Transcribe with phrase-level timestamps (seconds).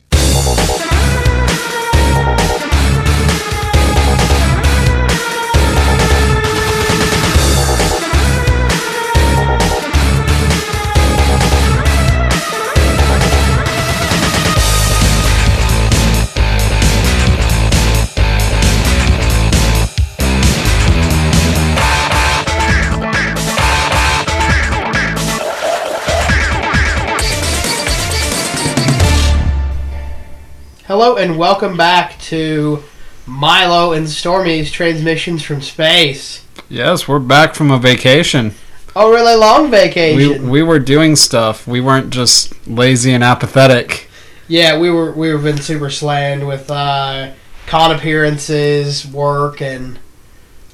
[30.95, 32.85] Hello and welcome back to
[33.24, 36.45] Milo and Stormy's transmissions from space.
[36.68, 38.52] Yes, we're back from a vacation.
[38.95, 40.51] A really long vacation.
[40.51, 41.66] we were doing stuff.
[41.66, 44.10] We weren't just lazy and apathetic.
[44.48, 47.32] yeah, we were we were been super slammed with uh,
[47.66, 49.98] con appearances, work, and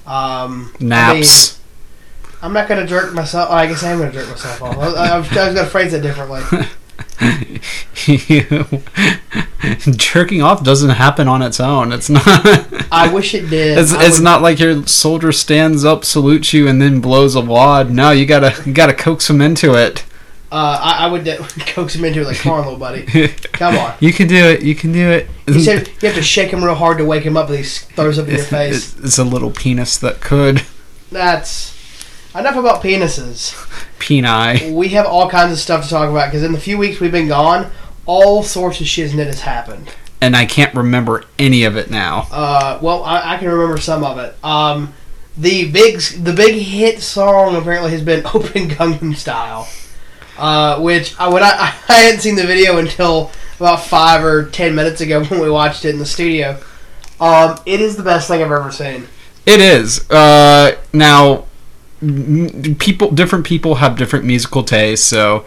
[0.04, 1.60] um, Naps.
[2.42, 3.52] I am not gonna jerk myself.
[3.52, 4.74] I guess I am gonna jerk myself off.
[4.74, 6.42] I, was- I, I was gonna phrase it differently.
[9.96, 11.92] Jerking off doesn't happen on its own.
[11.92, 12.22] It's not.
[12.92, 13.78] I wish it did.
[13.78, 17.90] It's, it's not like your soldier stands up, salutes you, and then blows a wad.
[17.90, 20.04] No, you gotta you gotta coax him into it.
[20.50, 23.28] Uh, I, I would de- coax him into it like, come on, little buddy.
[23.52, 23.94] Come on.
[24.00, 24.62] You can do it.
[24.62, 25.28] You can do it.
[25.46, 27.64] You said you have to shake him real hard to wake him up, but he
[27.64, 28.96] throws up in your face.
[28.98, 30.62] It's a little penis that could.
[31.10, 31.74] That's
[32.40, 33.52] enough about penises.
[33.98, 34.72] Peni.
[34.72, 37.12] We have all kinds of stuff to talk about because in the few weeks we've
[37.12, 37.70] been gone,
[38.06, 39.94] all sorts of shiznit has happened.
[40.20, 42.26] And I can't remember any of it now.
[42.30, 44.36] Uh, well, I, I can remember some of it.
[44.44, 44.94] Um,
[45.36, 49.68] the big the big hit song apparently has been "Open Gangnam Style,"
[50.36, 51.50] uh, which I when I,
[51.88, 55.84] I hadn't seen the video until about five or ten minutes ago when we watched
[55.84, 56.60] it in the studio.
[57.20, 59.06] Um, it is the best thing I've ever seen.
[59.46, 60.08] It is.
[60.10, 61.46] Uh, now,
[62.00, 65.44] people, different people have different musical tastes, so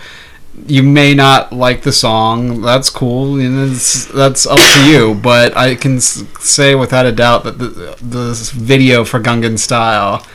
[0.67, 2.61] you may not like the song.
[2.61, 3.39] That's cool.
[3.39, 5.13] And that's up to you.
[5.15, 10.25] But I can say without a doubt that the the video for Gungan Style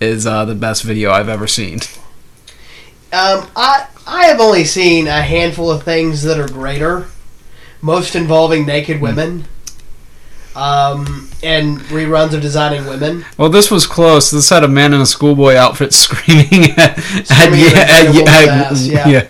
[0.00, 1.80] is uh, the best video I've ever seen.
[3.12, 7.06] Um, I I have only seen a handful of things that are greater,
[7.80, 9.44] most involving naked women,
[10.56, 13.24] um, and reruns of designing women.
[13.36, 14.30] Well, this was close.
[14.30, 18.86] This had a man in a schoolboy outfit screaming at, Screaming at Incredibles' at- ass,
[18.86, 19.28] yeah.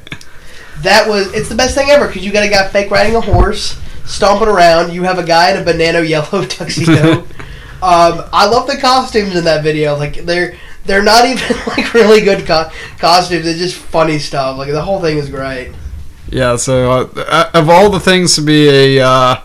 [0.83, 3.21] That was it's the best thing ever because you got a guy fake riding a
[3.21, 4.93] horse, stomping around.
[4.93, 7.21] You have a guy in a banana yellow tuxedo.
[7.83, 9.97] um, I love the costumes in that video.
[9.97, 13.47] Like they're they're not even like really good co- costumes.
[13.47, 14.59] It's just funny stuff.
[14.59, 15.73] Like the whole thing is great.
[16.29, 19.41] Yeah, so uh, of all the things to be a uh,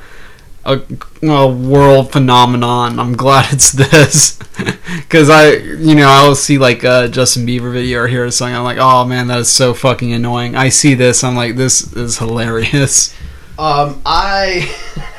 [0.66, 0.82] a,
[1.24, 4.40] a world phenomenon, I'm glad it's this.
[4.98, 8.54] Because I, you know, I'll see like a Justin Bieber video or hear a song,
[8.54, 10.56] I'm like, oh man, that is so fucking annoying.
[10.56, 13.16] I see this, I'm like, this is hilarious.
[13.62, 14.74] Um, I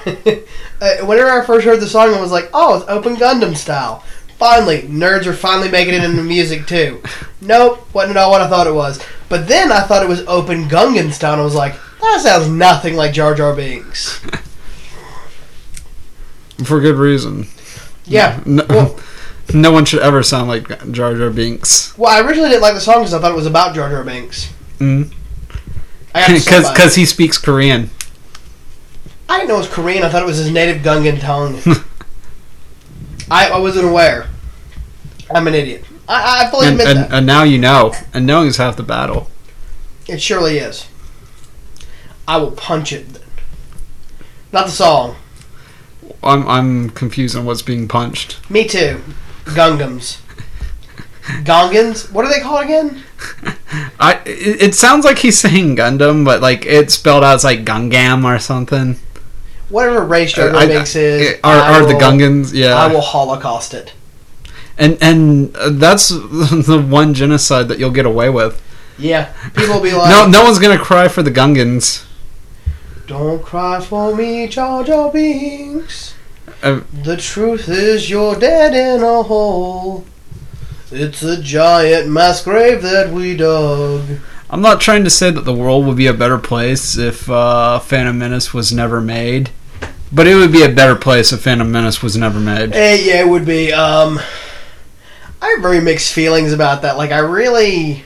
[0.81, 4.05] uh, whenever I first heard the song, I was like, "Oh, it's Open Gundam style."
[4.37, 7.01] Finally, nerds are finally making it into music too.
[7.41, 9.01] Nope, wasn't at all what I thought it was.
[9.29, 12.49] But then I thought it was Open Gungan style, and I was like, "That sounds
[12.49, 14.21] nothing like Jar Jar Binks."
[16.65, 17.47] For good reason.
[18.05, 18.41] Yeah.
[18.45, 19.01] No, Well,
[19.55, 21.97] no one should ever sound like Jar Jar Binks.
[21.99, 24.05] well, I originally didn't like the song because I thought it was about Jar Jar
[24.05, 24.53] Binks.
[24.79, 25.13] Mm.
[26.15, 26.75] I, got to stand by it.
[26.75, 27.91] Because he speaks Korean.
[29.29, 30.03] I didn't know it was Korean.
[30.05, 31.59] I thought it was his native Gungan tongue.
[33.31, 34.29] I, I wasn't aware.
[35.35, 35.85] I'm an idiot.
[36.09, 37.13] I, I fully And, admit and, that.
[37.17, 37.93] and now you know.
[38.13, 39.31] And knowing is half the battle.
[40.07, 40.87] It surely is.
[42.29, 43.07] I will punch it.
[44.53, 45.17] Not the song.
[46.23, 48.39] I'm, I'm confused on what's being punched.
[48.51, 49.01] Me too.
[49.45, 50.19] Gungams.
[51.45, 52.11] Gongans?
[52.13, 53.03] What are they called again?
[54.01, 57.65] I it, it sounds like he's saying Gundam, but like it's spelled out as like
[57.65, 58.97] Gungam or something.
[59.69, 61.39] Whatever race Jar Uh, I- is.
[61.45, 62.53] Are, are the Gungans?
[62.53, 63.95] Yeah, I will Holocaust it.
[64.77, 68.61] and and uh, that's the one genocide that you'll get away with.
[68.99, 69.33] Yeah.
[69.55, 72.05] People will be like, no, no one's gonna cry for the Gungans.
[73.13, 74.83] Don't cry for me, Jar
[75.13, 76.15] Binks.
[76.63, 80.07] Uh, The truth is you're dead in a hole.
[80.91, 84.03] It's a giant mass grave that we dug.
[84.49, 87.81] I'm not trying to say that the world would be a better place if uh,
[87.81, 89.51] Phantom Menace was never made,
[90.11, 92.73] But it would be a better place if Phantom Menace was never made.
[92.75, 93.75] Eh, yeah, it would be.
[93.75, 94.19] Um,
[95.43, 96.97] I have very mixed feelings about that.
[96.97, 98.05] Like, I really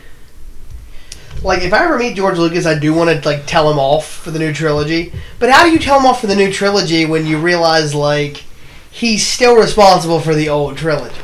[1.46, 4.10] like if I ever meet George Lucas, I do want to like tell him off
[4.10, 5.12] for the new trilogy.
[5.38, 8.44] But how do you tell him off for the new trilogy when you realize like
[8.90, 11.14] he's still responsible for the old trilogy?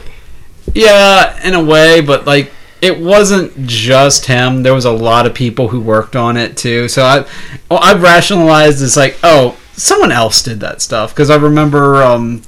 [0.74, 4.62] Yeah, in a way, but like it wasn't just him.
[4.62, 6.88] There was a lot of people who worked on it too.
[6.88, 7.26] So I,
[7.68, 12.42] well, I've rationalized it's like, oh, someone else did that stuff because I remember um,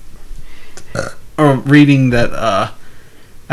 [1.37, 2.71] or reading that uh,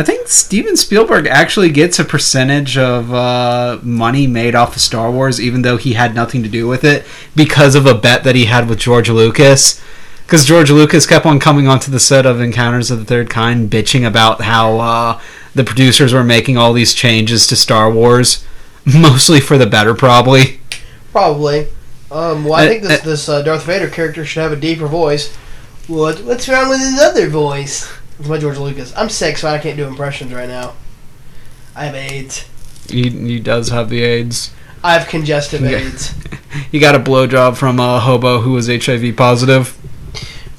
[0.01, 5.12] I think Steven Spielberg actually gets a percentage of uh, money made off of Star
[5.12, 7.06] Wars, even though he had nothing to do with it,
[7.36, 9.80] because of a bet that he had with George Lucas.
[10.25, 13.69] Because George Lucas kept on coming onto the set of Encounters of the Third Kind,
[13.69, 15.21] bitching about how uh,
[15.53, 18.44] the producers were making all these changes to Star Wars,
[18.86, 20.62] mostly for the better, probably.
[21.12, 21.68] Probably.
[22.09, 24.56] Um, well, I Uh, think this uh, this uh, Darth Vader character should have a
[24.56, 25.31] deeper voice.
[25.86, 27.88] What What's wrong with his other voice?
[28.21, 28.94] It's my George Lucas.
[28.95, 30.73] I'm sick, so I can't do impressions right now.
[31.75, 32.45] I have AIDS.
[32.88, 34.53] He, he does have the AIDS.
[34.83, 35.77] I have congestive Yeah.
[35.77, 36.13] AIDS,
[36.71, 39.69] He got a blowjob from a hobo who was HIV positive.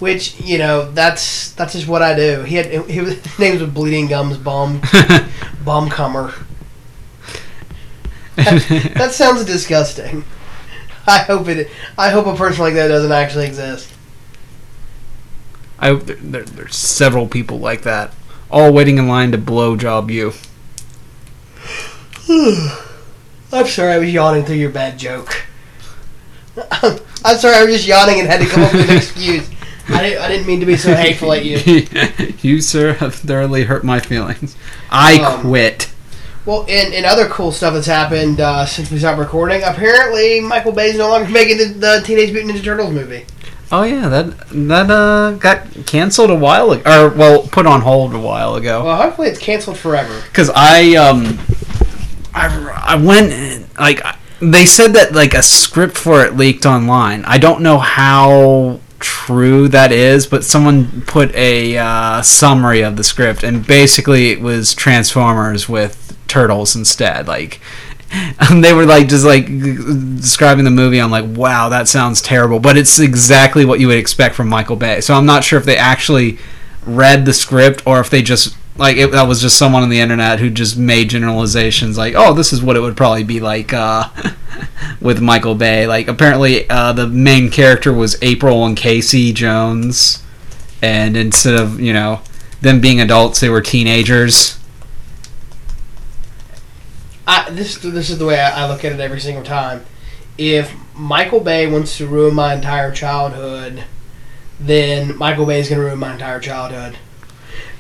[0.00, 2.42] which you know that's that's just what I do.
[2.42, 4.80] He had he was, his name was Bleeding Gums Bomb
[5.64, 6.34] Bum Comer.
[8.34, 10.24] That sounds disgusting.
[11.06, 11.70] I hope it.
[11.96, 13.88] I hope a person like that doesn't actually exist.
[15.82, 18.14] I there, there, there's several people like that,
[18.50, 20.32] all waiting in line to blow job you.
[23.52, 25.44] I'm sorry, I was yawning through your bad joke.
[26.70, 29.50] I'm sorry, I was just yawning and had to come up with an excuse.
[29.88, 31.58] I didn't, I didn't mean to be so hateful at you.
[32.48, 34.56] you, sir, have thoroughly hurt my feelings.
[34.88, 35.92] I Um, quit.
[36.46, 40.72] Well, in, in other cool stuff that's happened uh, since we stopped recording, apparently Michael
[40.72, 43.26] Bay's no longer making the, the Teenage Mutant Ninja Turtles movie.
[43.72, 48.12] Oh yeah, that that uh got canceled a while ago, or well, put on hold
[48.14, 48.84] a while ago.
[48.84, 50.22] Well, hopefully it's canceled forever.
[50.28, 51.38] because I um
[52.34, 54.02] I, I went like
[54.40, 57.24] they said that like a script for it leaked online.
[57.24, 63.04] I don't know how true that is, but someone put a uh, summary of the
[63.04, 67.26] script and basically it was Transformers with turtles instead.
[67.26, 67.60] Like
[68.12, 71.00] and they were like just like describing the movie.
[71.00, 74.76] I'm like, wow, that sounds terrible, but it's exactly what you would expect from Michael
[74.76, 75.00] Bay.
[75.00, 76.38] So I'm not sure if they actually
[76.84, 80.00] read the script or if they just like it, that was just someone on the
[80.00, 83.72] internet who just made generalizations like oh this is what it would probably be like
[83.72, 84.08] uh,
[85.00, 90.24] with michael bay like apparently uh, the main character was april and casey jones
[90.80, 92.20] and instead of you know
[92.62, 94.58] them being adults they were teenagers
[97.26, 99.84] I, this this is the way I, I look at it every single time.
[100.38, 103.84] If Michael Bay wants to ruin my entire childhood,
[104.58, 106.96] then Michael Bay is going to ruin my entire childhood.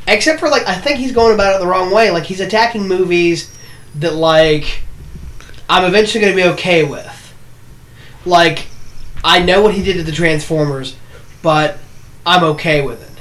[0.06, 2.10] Except for like, I think he's going about it the wrong way.
[2.10, 3.56] Like he's attacking movies
[3.96, 4.82] that like
[5.68, 7.34] I'm eventually going to be okay with.
[8.24, 8.66] Like
[9.24, 10.96] I know what he did to the Transformers,
[11.42, 11.78] but
[12.26, 13.20] I'm okay with it.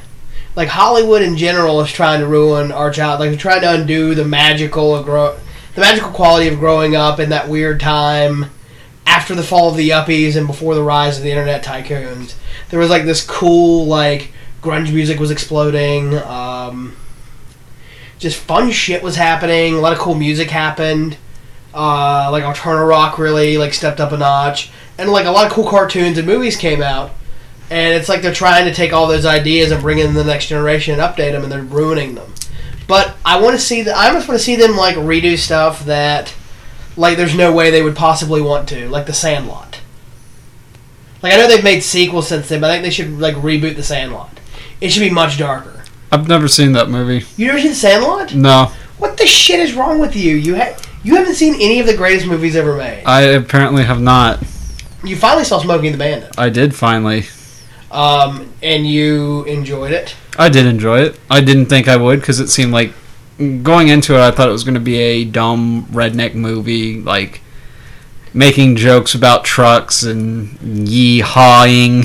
[0.56, 3.20] Like Hollywood in general is trying to ruin our child.
[3.20, 5.40] Like they're trying to undo the magical of grow,
[5.75, 8.46] the magical quality of growing up in that weird time
[9.06, 12.36] after the fall of the yuppies and before the rise of the internet tycoons.
[12.70, 16.18] There was like this cool like grunge music was exploding.
[16.18, 16.96] Um,
[18.20, 19.74] just fun shit was happening.
[19.74, 21.18] A lot of cool music happened.
[21.74, 25.54] Uh, like alternative Rock really like stepped up a notch, and like a lot of
[25.54, 27.12] cool cartoons and movies came out.
[27.70, 30.48] And it's like they're trying to take all those ideas and bring in the next
[30.48, 32.34] generation and update them, and they're ruining them.
[32.88, 33.96] But I want to see the.
[33.96, 36.34] I almost want to see them like redo stuff that,
[36.98, 39.80] like, there's no way they would possibly want to, like The Sandlot.
[41.24, 43.76] Like I know they've made sequels since then, but I think they should like reboot
[43.76, 44.40] The Sandlot.
[44.82, 45.84] It should be much darker.
[46.12, 48.34] i've never seen that movie You never seen The Sandlot?
[48.34, 50.36] no What the shit is wrong with you?
[50.36, 53.04] You ha- you haven't seen any of the greatest movies ever made.
[53.06, 54.40] i apparently have not
[55.04, 57.26] You finally saw Smokey and the Bandit, i did finally
[57.92, 60.16] um, and you enjoyed it.
[60.38, 62.94] I did enjoy it i didn't think i would because it seemed like
[63.64, 67.42] going into it i thought it was going to be a dumb redneck movie like
[68.34, 72.04] making jokes about trucks and yee-hawing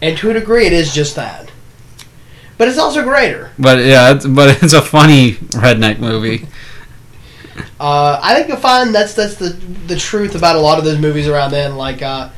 [0.00, 1.50] And to a degree, it is just that.
[2.58, 3.52] But it's also greater.
[3.58, 6.46] But yeah, it's, but it's a funny redneck movie.
[7.78, 9.50] Uh, I think you'll find that's that's the
[9.86, 11.76] the truth about a lot of those movies around then.
[11.76, 12.30] Like uh,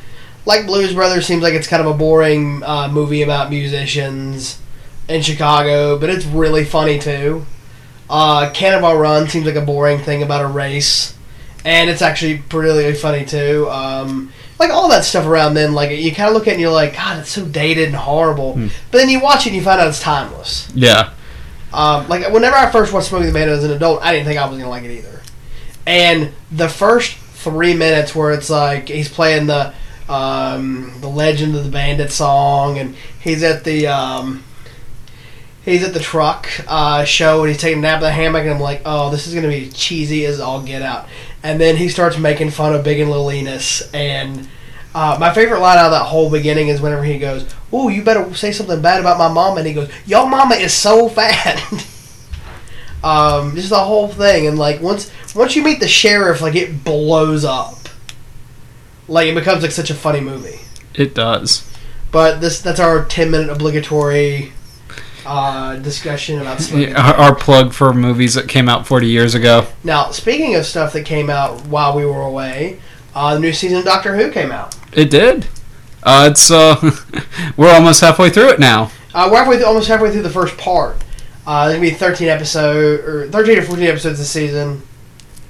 [0.46, 4.58] like Blues Brothers seems like it's kind of a boring uh, movie about musicians
[5.08, 7.46] in Chicago, but it's really funny too.
[8.08, 11.16] Uh, Cannonball Run seems like a boring thing about a race,
[11.64, 13.68] and it's actually really funny too.
[13.70, 15.72] Um, like all that stuff around then.
[15.74, 17.96] Like you kind of look at it and you're like, God, it's so dated and
[17.96, 18.54] horrible.
[18.54, 18.68] Hmm.
[18.90, 20.70] But then you watch it and you find out it's timeless.
[20.74, 21.12] Yeah.
[21.72, 24.26] Um, like whenever I first watched Smokey and the Bandit as an adult, I didn't
[24.26, 25.22] think I was gonna like it either.
[25.86, 29.74] And the first three minutes where it's like he's playing the
[30.08, 34.44] um, the Legend of the Bandit song, and he's at the um,
[35.64, 38.50] he's at the truck uh, show and he's taking a nap in the hammock, and
[38.50, 41.08] I'm like, oh, this is gonna be cheesy as all get out.
[41.42, 44.48] And then he starts making fun of Big and Little Enos, and
[44.94, 48.02] uh, my favorite line out of that whole beginning is whenever he goes, "Oh, you
[48.02, 51.60] better say something bad about my mama," and he goes, "Your mama is so fat."
[53.02, 56.84] um, just the whole thing, and like once once you meet the sheriff, like it
[56.84, 57.88] blows up.
[59.06, 60.60] Like it becomes like such a funny movie.
[60.94, 61.70] It does.
[62.10, 64.52] But this that's our ten minute obligatory
[65.26, 69.66] uh, discussion about Yeah, our, our plug for movies that came out 40 years ago.
[69.82, 72.80] Now, speaking of stuff that came out while we were away,
[73.14, 74.76] uh, the new season of Doctor Who came out.
[74.92, 75.46] It did.
[76.02, 76.76] Uh, it's uh,
[77.56, 78.90] we're almost halfway through it now.
[79.14, 80.96] Uh, we're halfway through, almost halfway through the first part.
[81.46, 84.82] Uh, there's gonna be 13 episode or 13 or 14 episodes this season.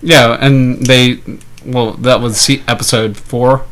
[0.03, 1.21] Yeah, and they
[1.65, 3.65] well that was episode four.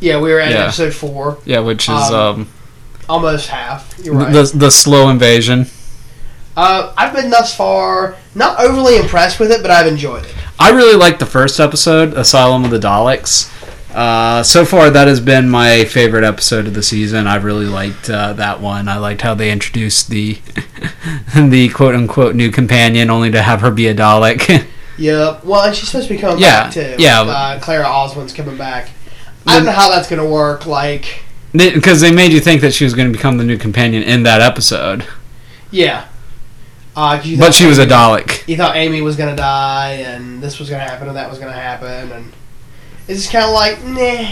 [0.00, 0.64] Yeah, we were at Yeah.
[0.64, 2.48] episode four, Yeah, which is Um, um,
[3.12, 3.94] almost half.
[4.02, 4.32] You're right.
[4.32, 5.66] the the slow invasion.
[6.56, 10.34] Uh, I've been thus far not overly impressed with it, but I've enjoyed it.
[10.58, 13.50] I really liked the first episode, Asylum of the Daleks.
[13.94, 17.26] Uh, so far, that has been my favorite episode of the season.
[17.26, 18.88] I really liked uh, that one.
[18.88, 20.38] I liked how they introduced the
[21.34, 24.66] the quote unquote new companion, only to have her be a Dalek.
[24.98, 25.44] Yep.
[25.44, 26.96] Well, and she's supposed to be coming Yeah, back too.
[26.98, 27.22] yeah.
[27.22, 28.90] Uh, Clara Oswald's coming back.
[29.46, 30.66] I don't know how that's gonna work.
[30.66, 31.22] Like,
[31.52, 34.22] Because they made you think that she was going to become the new companion in
[34.22, 35.06] that episode,
[35.70, 36.06] yeah.
[36.94, 38.46] Uh, but she was a Amy- Dalek.
[38.48, 41.52] You thought Amy was gonna die, and this was gonna happen, and that was gonna
[41.52, 42.32] happen, and
[43.08, 44.30] it's just kind of like, nah,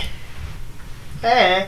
[1.27, 1.67] eh.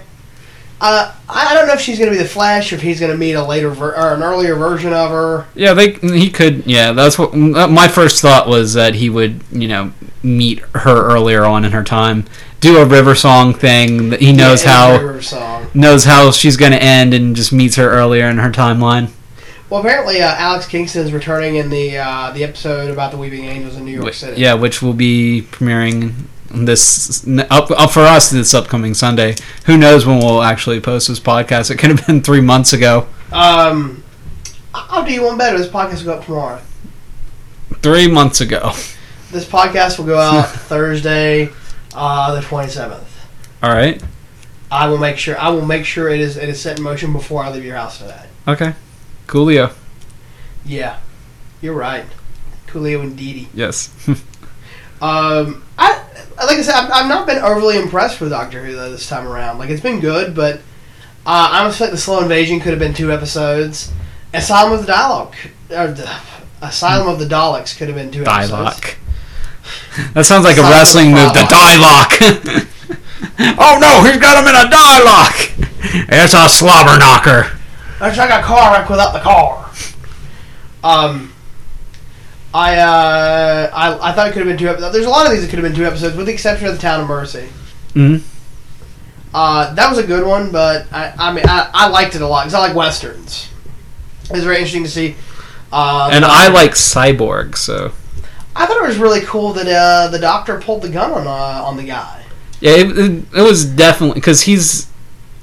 [0.81, 3.17] Uh, I I don't know if she's gonna be the Flash, or if he's gonna
[3.17, 5.47] meet a later ver- or an earlier version of her.
[5.55, 6.67] Yeah, they he could.
[6.67, 11.45] Yeah, that's what my first thought was that he would, you know, meet her earlier
[11.45, 12.25] on in her time,
[12.61, 14.11] do a River Song thing.
[14.11, 15.67] That he knows Yeah, how in her song.
[15.75, 19.11] knows how she's going to end, and just meets her earlier in her timeline.
[19.71, 23.45] Well, apparently, uh, Alex Kingston is returning in the uh, the episode about the Weeping
[23.47, 24.41] Angels in New York City.
[24.41, 26.12] Yeah, which will be premiering
[26.55, 29.35] this up, up for us this upcoming Sunday.
[29.64, 31.71] Who knows when we'll actually post this podcast?
[31.71, 33.07] It could have been three months ago.
[33.33, 34.05] Um,
[34.75, 35.57] I'll do you one better.
[35.57, 36.61] This podcast will go up tomorrow.
[37.81, 38.73] Three months ago.
[39.33, 41.49] This podcast will go out Thursday,
[41.95, 43.09] uh, the twenty seventh.
[43.62, 44.03] All right.
[44.71, 45.39] I will make sure.
[45.39, 47.77] I will make sure it is it is set in motion before I leave your
[47.77, 48.27] house today.
[48.47, 48.75] Okay.
[49.27, 49.73] Coolio.
[50.65, 50.99] Yeah,
[51.61, 52.05] you're right.
[52.67, 53.49] Coolio and Didi.
[53.55, 53.93] Yes.
[55.03, 56.01] Um, I
[56.37, 59.27] like I said, I've, I've not been overly impressed with Doctor Who though this time
[59.27, 59.59] around.
[59.59, 60.59] Like it's been good, but
[61.27, 63.91] uh, I feel like the slow invasion could have been two episodes.
[64.33, 65.35] Asylum of the Dalek,
[65.71, 66.09] or the,
[66.62, 68.95] Asylum of the Daleks could have been two episodes.
[70.15, 71.33] That sounds like a wrestling move.
[71.35, 72.13] The die lock.
[73.59, 75.35] oh no, he's got him in a die lock.
[76.09, 77.59] It's a slobber knocker.
[78.01, 79.71] It's like a car wreck without the car.
[80.83, 81.33] Um,
[82.55, 84.93] I uh, I, I thought it could have been two episodes.
[84.93, 86.75] There's a lot of these that could have been two episodes, with the exception of
[86.75, 87.49] the Town of Mercy.
[87.95, 88.17] hmm
[89.35, 92.27] Uh, that was a good one, but I, I mean, I, I liked it a
[92.27, 93.49] lot because I like westerns.
[94.25, 95.17] It was very interesting to see.
[95.73, 97.93] Uh, And I like cyborg, so
[98.55, 101.65] I thought it was really cool that uh, the doctor pulled the gun on uh,
[101.65, 102.23] on the guy.
[102.61, 104.89] yeah, it, it, it was definitely because he's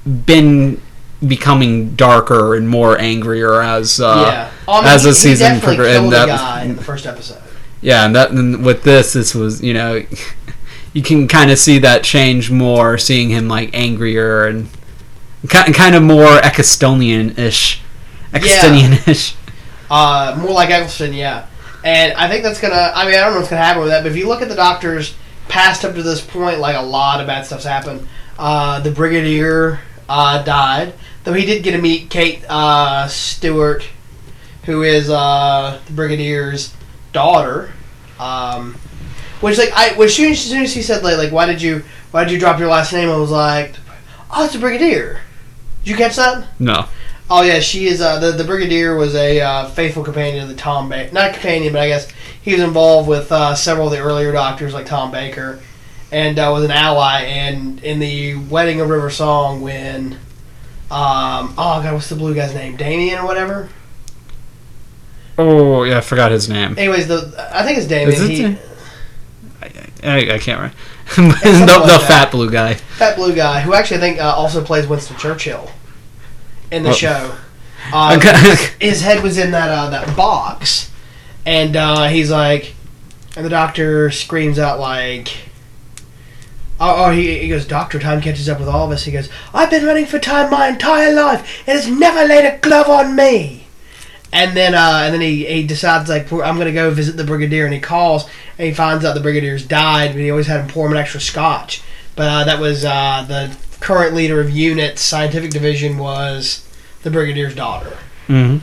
[0.05, 0.81] been
[1.27, 6.25] becoming darker and more angrier as uh, yeah, I as the season definitely and that
[6.27, 7.41] the was- guy in the first episode.
[7.81, 10.03] Yeah, and that and with this, this was you know,
[10.93, 14.69] you can kind of see that change more, seeing him like angrier and
[15.47, 17.81] kind kind of more Ecclestonian ish,
[18.33, 19.35] Ecclestonian ish.
[19.89, 21.47] Uh, more like Eccleston, yeah.
[21.83, 22.91] And I think that's gonna.
[22.93, 24.49] I mean, I don't know what's gonna happen with that, but if you look at
[24.49, 25.15] the Doctor's
[25.47, 28.07] past up to this point, like a lot of bad stuff's happened.
[28.37, 30.93] Uh, the Brigadier uh, died,
[31.23, 33.87] though he did get to meet Kate uh, Stewart,
[34.63, 36.73] who is uh, the Brigadier's
[37.13, 37.71] daughter.
[38.19, 38.75] Um,
[39.41, 41.83] which like I, when she, as soon as he said like, like, why did you,
[42.11, 43.09] why did you drop your last name?
[43.09, 43.75] I was like,
[44.31, 45.21] oh, it's a Brigadier.
[45.83, 46.45] Did you catch that?
[46.59, 46.87] No,
[47.31, 48.01] Oh yeah, she is.
[48.01, 51.13] Uh, the the brigadier was a uh, faithful companion of the Tom Baker.
[51.13, 54.73] Not companion, but I guess he was involved with uh, several of the earlier doctors,
[54.73, 55.59] like Tom Baker,
[56.11, 57.21] and uh, was an ally.
[57.21, 60.13] And in the wedding of River Song, when
[60.89, 62.75] um, oh god, what's the blue guy's name?
[62.77, 63.69] Damien or whatever.
[65.37, 66.79] oh yeah, I forgot his name.
[66.79, 68.09] Anyways, the I think it's Damien.
[68.09, 68.57] Is it He,
[70.01, 70.75] I, I can't remember.
[71.43, 72.73] the something the fat blue guy.
[72.73, 75.69] Fat blue guy, who actually I think uh, also plays Winston Churchill
[76.71, 76.93] in the Oh.
[76.93, 77.35] show.
[77.93, 78.55] Uh, Okay.
[78.79, 80.91] his head was in that uh, that box,
[81.45, 82.73] and uh, he's like,
[83.35, 85.29] and the doctor screams out like,
[86.79, 89.05] oh, oh he, he goes, Doctor, time catches up with all of us.
[89.05, 92.57] He goes, I've been running for time my entire life, and it's never laid a
[92.59, 93.65] glove on me.
[94.31, 97.65] And then, uh, and then he, he decides like I'm gonna go visit the brigadier,
[97.65, 98.25] and he calls
[98.57, 100.97] and he finds out the brigadier's died, but he always had him pour him an
[100.99, 101.81] extra scotch.
[102.15, 106.67] But uh, that was uh, the current leader of unit scientific division was
[107.03, 107.97] the brigadier's daughter.
[108.27, 108.57] hmm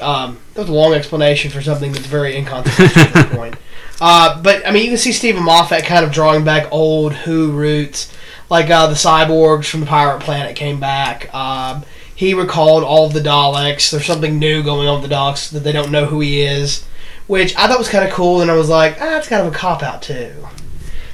[0.00, 3.56] Um, that was a long explanation for something that's very inconsequential at this point.
[4.00, 7.50] Uh, but I mean, you can see Steven Moffat kind of drawing back old Who
[7.50, 8.12] roots,
[8.48, 11.32] like uh, the cyborgs from the Pirate Planet came back.
[11.34, 13.90] Um, he recalled all of the Daleks.
[13.90, 16.84] There's something new going on with the Daleks that they don't know who he is,
[17.26, 18.40] which I thought was kind of cool.
[18.40, 20.32] And I was like, ah, that's kind of a cop out too.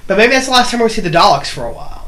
[0.07, 2.04] But maybe that's the last time we see the Daleks for a while.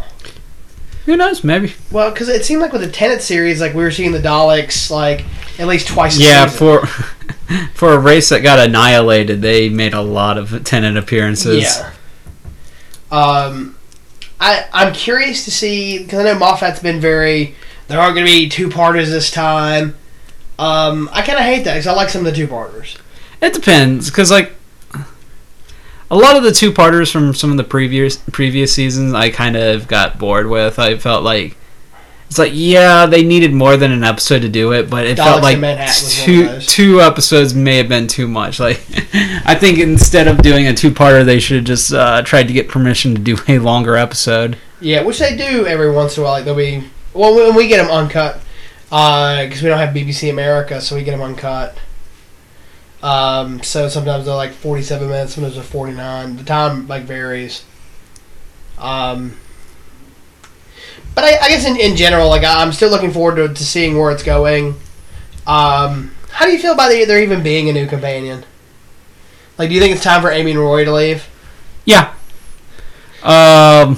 [1.06, 1.44] Who knows?
[1.44, 1.72] Maybe.
[1.92, 4.90] Well, because it seemed like with the Tennant series, like we were seeing the Daleks
[4.90, 5.25] like
[5.58, 6.18] at least twice.
[6.18, 6.84] a Yeah, for
[7.75, 11.62] for a race that got annihilated, they made a lot of tenant appearances.
[11.62, 11.92] Yeah.
[13.12, 13.76] Um,
[14.40, 17.54] I I'm curious to see because I know Moffat's been very.
[17.86, 19.94] There aren't going to be two parters this time.
[20.58, 22.98] Um, I kind of hate that because I like some of the two parters.
[23.40, 24.55] It depends, because like
[26.10, 29.56] a lot of the two parters from some of the previous previous seasons, I kind
[29.56, 30.78] of got bored with.
[30.78, 31.56] I felt like
[32.28, 35.42] it's like yeah, they needed more than an episode to do it, but it felt
[35.42, 38.58] like Manhattan was one of two two episodes may have been too much.
[38.58, 38.78] Like
[39.44, 42.52] I think instead of doing a two parter, they should have just uh, tried to
[42.52, 44.58] get permission to do a longer episode.
[44.80, 46.34] Yeah, which they do every once in a while.
[46.34, 46.84] Like they'll be
[47.14, 48.40] well when we get them uncut
[48.88, 51.76] because we don't have BBC America, so we get them uncut.
[53.03, 56.37] Um, so sometimes they're like forty-seven minutes, sometimes they're forty-nine.
[56.37, 57.65] The time like varies.
[58.78, 59.37] Um,
[61.15, 63.97] but I, I guess in, in general, like I'm still looking forward to, to seeing
[63.97, 64.75] where it's going.
[65.47, 68.45] Um, how do you feel about the, there even being a new companion?
[69.56, 71.28] Like, do you think it's time for Amy and Roy to leave?
[71.85, 72.13] Yeah.
[73.23, 73.97] Um,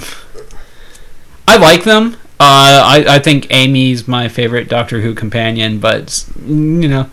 [1.47, 2.13] I like them.
[2.39, 7.09] Uh, I, I think Amy's my favorite Doctor Who companion, but you know,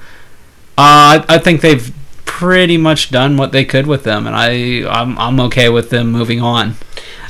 [0.79, 4.87] uh, I, I think they've pretty much done what they could with them, and I
[4.89, 6.77] I'm, I'm okay with them moving on.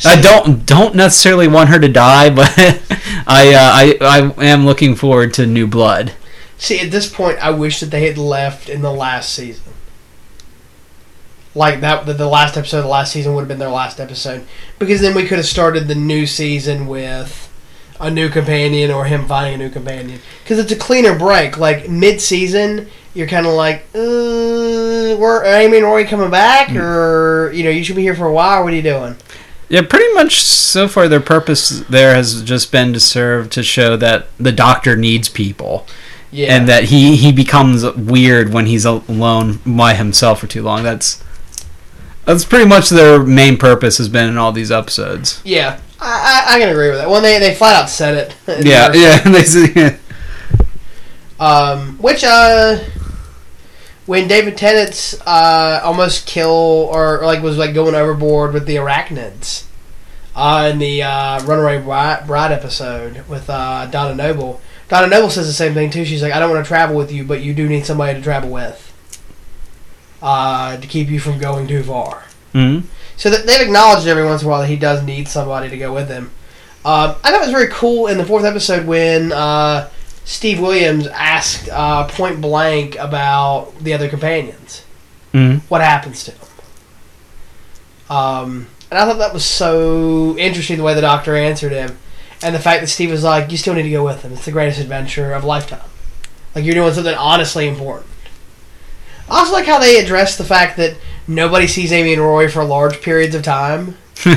[0.04, 2.52] I don't don't necessarily want her to die, but
[3.26, 6.12] I, uh, I I am looking forward to new blood.
[6.58, 9.72] See, at this point, I wish that they had left in the last season.
[11.54, 14.46] Like that, the, last episode of the last season would have been their last episode,
[14.78, 17.50] because then we could have started the new season with
[17.98, 20.20] a new companion or him finding a new companion.
[20.42, 21.56] Because it's a cleaner break.
[21.56, 27.64] Like mid-season, you're kind of like, uh, "Were Amy and Roy coming back, or you
[27.64, 28.62] know, you should be here for a while.
[28.62, 29.16] What are you doing?"
[29.68, 33.96] Yeah, pretty much so far their purpose there has just been to serve to show
[33.96, 35.86] that the Doctor needs people.
[36.30, 40.82] Yeah, and that he he becomes weird when he's alone by himself for too long.
[40.82, 41.22] That's
[42.24, 45.40] that's pretty much their main purpose has been in all these episodes.
[45.44, 47.08] yeah, I, I, I can agree with that.
[47.08, 48.14] Well, they they flat out said
[48.48, 48.64] it.
[48.66, 49.22] Yeah, yeah.
[49.30, 49.98] They say,
[51.38, 52.78] Um, which uh,
[54.06, 59.64] when David Tennant's uh almost kill or, like was like going overboard with the arachnids,
[60.34, 64.60] uh, in the uh, Runaway Bride, episode with uh Donna Noble.
[64.88, 66.04] Donna Noble says the same thing too.
[66.04, 68.22] She's like, I don't want to travel with you, but you do need somebody to
[68.22, 68.92] travel with,
[70.22, 72.24] uh, to keep you from going too far.
[72.54, 72.84] Mhm.
[73.16, 75.76] So that they've acknowledged every once in a while that he does need somebody to
[75.76, 76.30] go with him.
[76.84, 79.88] Um, I thought it was very cool in the fourth episode when uh,
[80.26, 84.82] Steve Williams asked uh, point blank about the other companions.
[85.32, 85.60] Mhm.
[85.68, 86.40] What happens to them?
[88.10, 91.96] Um, and I thought that was so interesting the way the doctor answered him,
[92.42, 94.32] and the fact that Steve was like, "You still need to go with him.
[94.32, 95.80] It's the greatest adventure of a lifetime.
[96.54, 98.10] Like you're doing something honestly important."
[99.30, 100.94] I also like how they address the fact that
[101.28, 103.96] nobody sees Amy and Roy for large periods of time.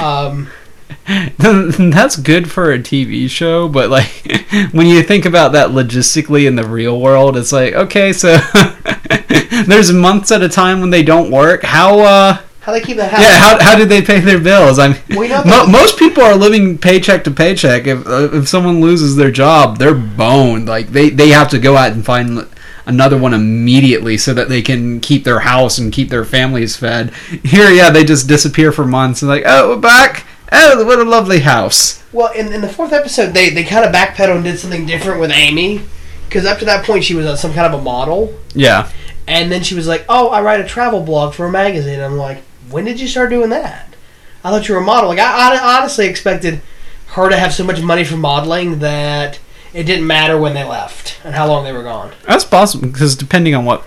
[0.00, 0.48] Um,
[1.38, 4.10] That's good for a TV show, but like
[4.72, 8.38] when you think about that logistically in the real world, it's like okay, so
[9.66, 11.62] there's months at a time when they don't work.
[11.62, 13.22] How uh how they keep that happy?
[13.22, 14.78] yeah, how how do they pay their bills?
[14.78, 17.86] I mean, mo- most people are living paycheck to paycheck.
[17.86, 20.66] If uh, if someone loses their job, they're boned.
[20.68, 22.46] Like they they have to go out and find
[22.86, 27.14] another one immediately so that they can keep their house and keep their families fed.
[27.44, 30.26] Here, yeah, they just disappear for months and like, oh, we're back.
[30.52, 32.02] Oh, what a lovely house.
[32.12, 35.20] Well, in, in the fourth episode, they, they kind of backpedaled and did something different
[35.20, 35.82] with Amy.
[36.28, 38.34] Because up to that point, she was uh, some kind of a model.
[38.54, 38.90] Yeah.
[39.26, 42.00] And then she was like, oh, I write a travel blog for a magazine.
[42.00, 43.94] I'm like, when did you start doing that?
[44.42, 45.08] I thought you were a model.
[45.08, 46.60] Like I, I honestly expected
[47.08, 49.38] her to have so much money from modeling that
[49.74, 52.12] it didn't matter when they left and how long they were gone.
[52.26, 53.84] That's possible because depending on what.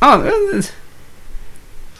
[0.00, 0.62] Oh,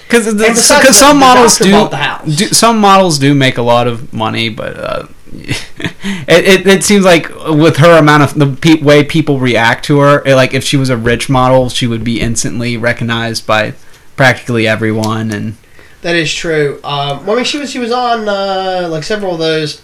[0.06, 2.36] because because some models do, bought the house.
[2.36, 7.04] do some models do make a lot of money, but uh, it, it it seems
[7.04, 10.64] like with her amount of the pe- way people react to her, it, like if
[10.64, 13.74] she was a rich model, she would be instantly recognized by
[14.16, 15.56] practically everyone, and
[16.02, 16.80] That is true.
[16.84, 19.82] Um, well, I mean, she was she was on uh, like several of those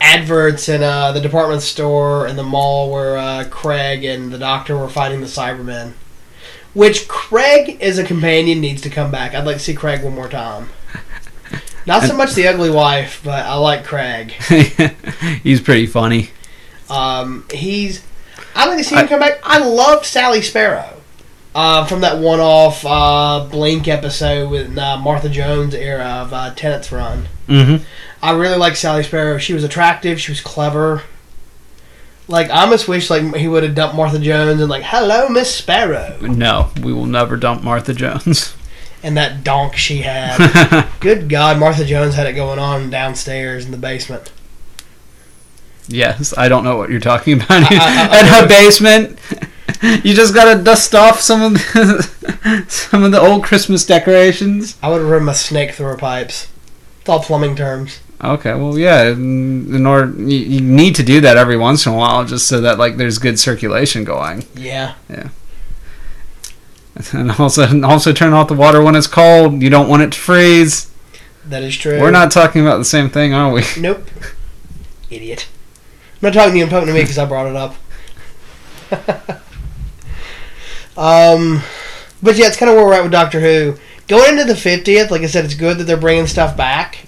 [0.00, 4.76] adverts in uh, the department store and the mall where uh, Craig and the Doctor
[4.76, 5.92] were fighting the Cybermen.
[6.76, 9.34] Which Craig as a companion needs to come back.
[9.34, 10.68] I'd like to see Craig one more time.
[11.86, 14.32] Not so much the ugly wife, but I like Craig.
[15.42, 16.32] he's pretty funny.
[16.90, 18.04] Um, he's.
[18.54, 19.40] I'd like to see him I- come back.
[19.42, 21.00] I love Sally Sparrow.
[21.54, 26.92] Uh, from that one-off uh, Blink episode with uh, Martha Jones era of uh, Tennant's
[26.92, 27.26] Run.
[27.48, 27.82] Mm-hmm.
[28.22, 29.38] I really like Sally Sparrow.
[29.38, 30.20] She was attractive.
[30.20, 31.04] She was clever.
[32.28, 35.54] Like I almost wish like he would have dumped Martha Jones and like, "Hello, Miss
[35.54, 38.54] Sparrow," No, we will never dump Martha Jones.
[39.02, 40.88] and that donk she had.
[41.00, 44.32] Good God, Martha Jones had it going on downstairs in the basement.
[45.88, 47.50] yes, I don't know what you're talking about.
[47.50, 49.18] I- I- At her basement,
[50.04, 54.76] you just gotta dust off some of the, some of the old Christmas decorations.
[54.82, 56.48] I would have run my snake through her pipes.
[57.00, 58.00] It's all plumbing terms.
[58.22, 59.04] Okay, well, yeah.
[59.10, 62.48] In in order, you, you need to do that every once in a while, just
[62.48, 65.28] so that like there's good circulation going, Yeah, Yeah.
[67.12, 69.60] and also also turn off the water when it's cold.
[69.62, 70.90] You don't want it to freeze.
[71.44, 72.00] that is true.
[72.00, 73.62] We're not talking about the same thing, are we?
[73.78, 74.08] Nope.
[75.10, 75.46] Idiot.
[76.14, 76.64] I'm not talking to you.
[76.64, 77.74] I'm talking to me because I brought it up.
[80.96, 81.60] um,
[82.22, 83.76] but yeah, it's kind of where we're at with Doctor Who.
[84.08, 87.04] Going into the 50th, like I said, it's good that they're bringing stuff back.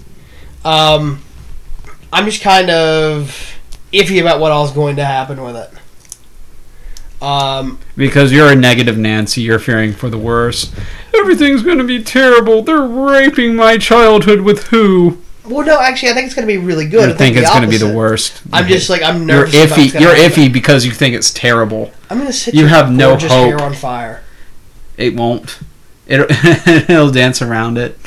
[0.65, 1.21] Um,
[2.11, 3.55] I'm just kind of
[3.93, 5.71] iffy about what all's going to happen with it.
[7.21, 10.73] Um, Because you're a negative Nancy, you're fearing for the worst.
[11.13, 12.61] Everything's gonna be terrible.
[12.61, 15.21] They're raping my childhood with who?
[15.43, 17.09] well, no, actually, I think it's going to be really good.
[17.09, 18.41] You I think it's gonna be the worst?
[18.53, 19.53] I'm just like I'm nervous.
[19.53, 19.99] You're iffy.
[19.99, 20.43] You're happen.
[20.43, 21.91] iffy because you think it's terrible.
[22.09, 23.21] I'm going to sit You have no hope.
[23.21, 24.23] hair on fire.
[24.95, 25.59] It won't.
[26.07, 26.25] It,
[26.89, 27.97] it'll dance around it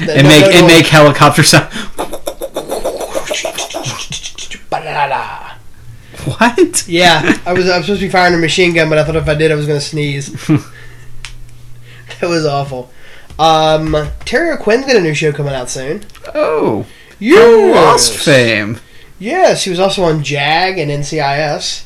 [0.00, 1.68] and No, make no, and make helicopter sound.
[6.24, 6.86] What?
[6.88, 9.16] Yeah, I was I was supposed to be firing a machine gun, but I thought
[9.16, 10.30] if I did, I was going to sneeze.
[10.46, 12.90] that was awful.
[13.38, 16.04] Um, Terry O'Quinn's got a new show coming out soon.
[16.34, 16.86] Oh,
[17.20, 17.74] Yes.
[17.74, 18.78] Lost fame.
[19.18, 21.84] Yes, he was also on Jag and NCIS.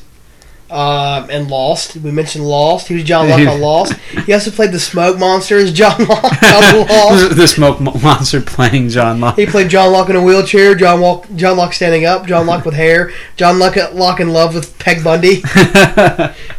[0.73, 1.95] Um, and Lost.
[1.97, 2.87] We mentioned Lost.
[2.87, 3.93] He was John Locke on Lost.
[4.25, 7.35] He also played the Smoke Monster as John Locke on Lost.
[7.35, 9.35] the smoke monster playing John Locke.
[9.37, 12.65] He played John Locke in a wheelchair, John Locke, John Locke standing up, John Locke
[12.65, 15.43] with hair, John Locke, Locke in love with Peg Bundy.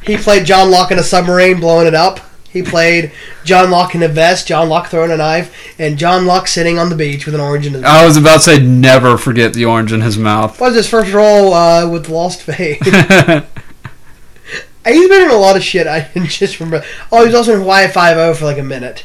[0.05, 2.21] He played John Locke in a submarine blowing it up.
[2.51, 3.11] He played
[3.43, 6.89] John Locke in a vest, John Locke throwing a knife, and John Locke sitting on
[6.91, 7.91] the beach with an orange in his mouth.
[7.91, 10.61] I was about to say never forget the orange in his mouth.
[10.61, 12.79] was his first role uh, with Lost Fame.
[14.87, 15.87] He's been in a lot of shit.
[15.87, 16.85] I can just remember.
[17.11, 19.05] Oh, he was also in Hawaii Five O for like a minute.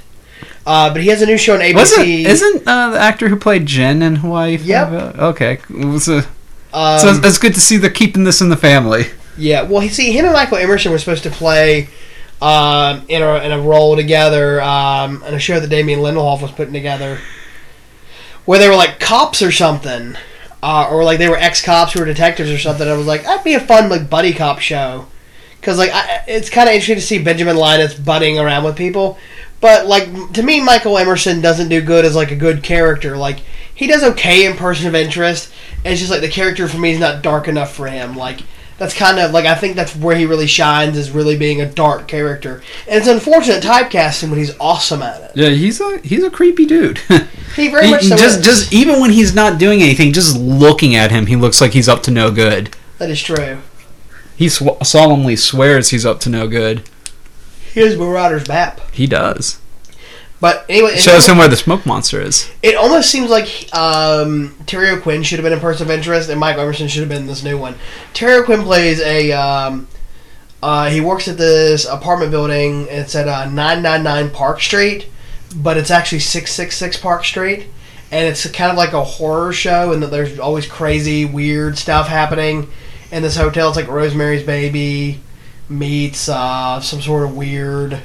[0.66, 1.74] Uh, but he has a new show on ABC.
[1.76, 4.58] Wasn't isn't uh, the actor who played Jin in Hawaii?
[4.58, 4.90] Yep.
[4.90, 5.28] Five-O?
[5.30, 5.60] Okay.
[5.70, 6.28] It was a-
[6.72, 9.06] um, so it's, it's good to see they're keeping this in the family.
[9.38, 11.88] Yeah, well, he see him and Michael Emerson were supposed to play
[12.42, 16.52] um, in a in a role together um, in a show that Damon Lindelof was
[16.52, 17.18] putting together,
[18.46, 20.16] where they were like cops or something,
[20.62, 22.88] uh, or like they were ex cops who were detectives or something.
[22.88, 25.08] I was like, that'd be a fun like buddy cop show,
[25.60, 29.18] because like I, it's kind of interesting to see Benjamin Linus butting around with people,
[29.62, 33.18] but like to me, Michael Emerson doesn't do good as like a good character.
[33.18, 33.40] Like
[33.76, 35.52] he does okay in Person of Interest.
[35.86, 38.16] It's just like the character for me is not dark enough for him.
[38.16, 38.42] Like
[38.78, 41.66] that's kind of like I think that's where he really shines is really being a
[41.70, 42.62] dark character.
[42.88, 45.32] And it's unfortunate typecasting, but he's awesome at it.
[45.36, 47.00] Yeah, he's a he's a creepy dude.
[47.56, 48.46] He very He- much so just is.
[48.46, 51.90] just even when he's not doing anything, just looking at him, he looks like he's
[51.90, 52.70] up to no good.
[53.00, 53.58] that is true.
[54.40, 56.90] He sw- solemnly swears he's up to no good.
[57.74, 58.80] He is Marauder's Bap.
[58.94, 59.60] He does.
[60.40, 62.50] But anyway, it, Shows him where the smoke monster is.
[62.64, 66.40] it almost seems like um, Terry O'Quinn should have been in Person of Interest, and
[66.40, 67.76] Mike Emerson should have been in this new one.
[68.14, 69.34] Terry O'Quinn plays a.
[69.34, 69.90] Um,
[70.64, 72.88] uh, he works at this apartment building.
[72.90, 75.10] It's at uh, 999 Park Street,
[75.54, 77.68] but it's actually 666 Park Street.
[78.10, 82.08] And it's kind of like a horror show, and that there's always crazy, weird stuff
[82.08, 82.70] happening
[83.12, 83.68] in this hotel.
[83.70, 85.20] It's like Rosemary's Baby
[85.70, 88.00] meets uh, some sort of weird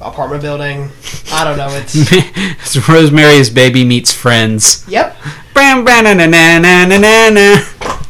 [0.00, 0.88] apartment building.
[1.32, 1.68] I don't know.
[1.70, 4.84] It's it's Rosemary's Baby meets Friends.
[4.88, 5.16] yep.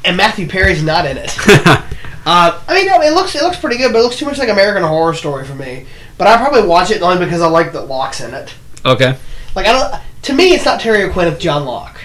[0.04, 1.36] And Matthew Perry's not in it.
[2.26, 4.36] Uh, I mean, no, it looks it looks pretty good, but it looks too much
[4.36, 5.86] like American Horror Story for me.
[6.18, 8.52] But I probably watch it only because I like that Locke's in it.
[8.84, 9.16] okay.
[9.56, 10.02] Like I don't.
[10.24, 11.98] To me, it's not Terry O'Quinn, it's John Locke.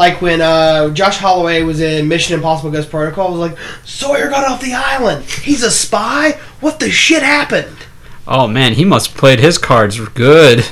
[0.00, 4.30] Like when uh, Josh Holloway was in Mission Impossible Ghost Protocol, I was like, Sawyer
[4.30, 5.26] got off the island.
[5.26, 6.40] He's a spy.
[6.60, 7.76] What the shit happened?
[8.26, 10.64] Oh man, he must have played his cards good.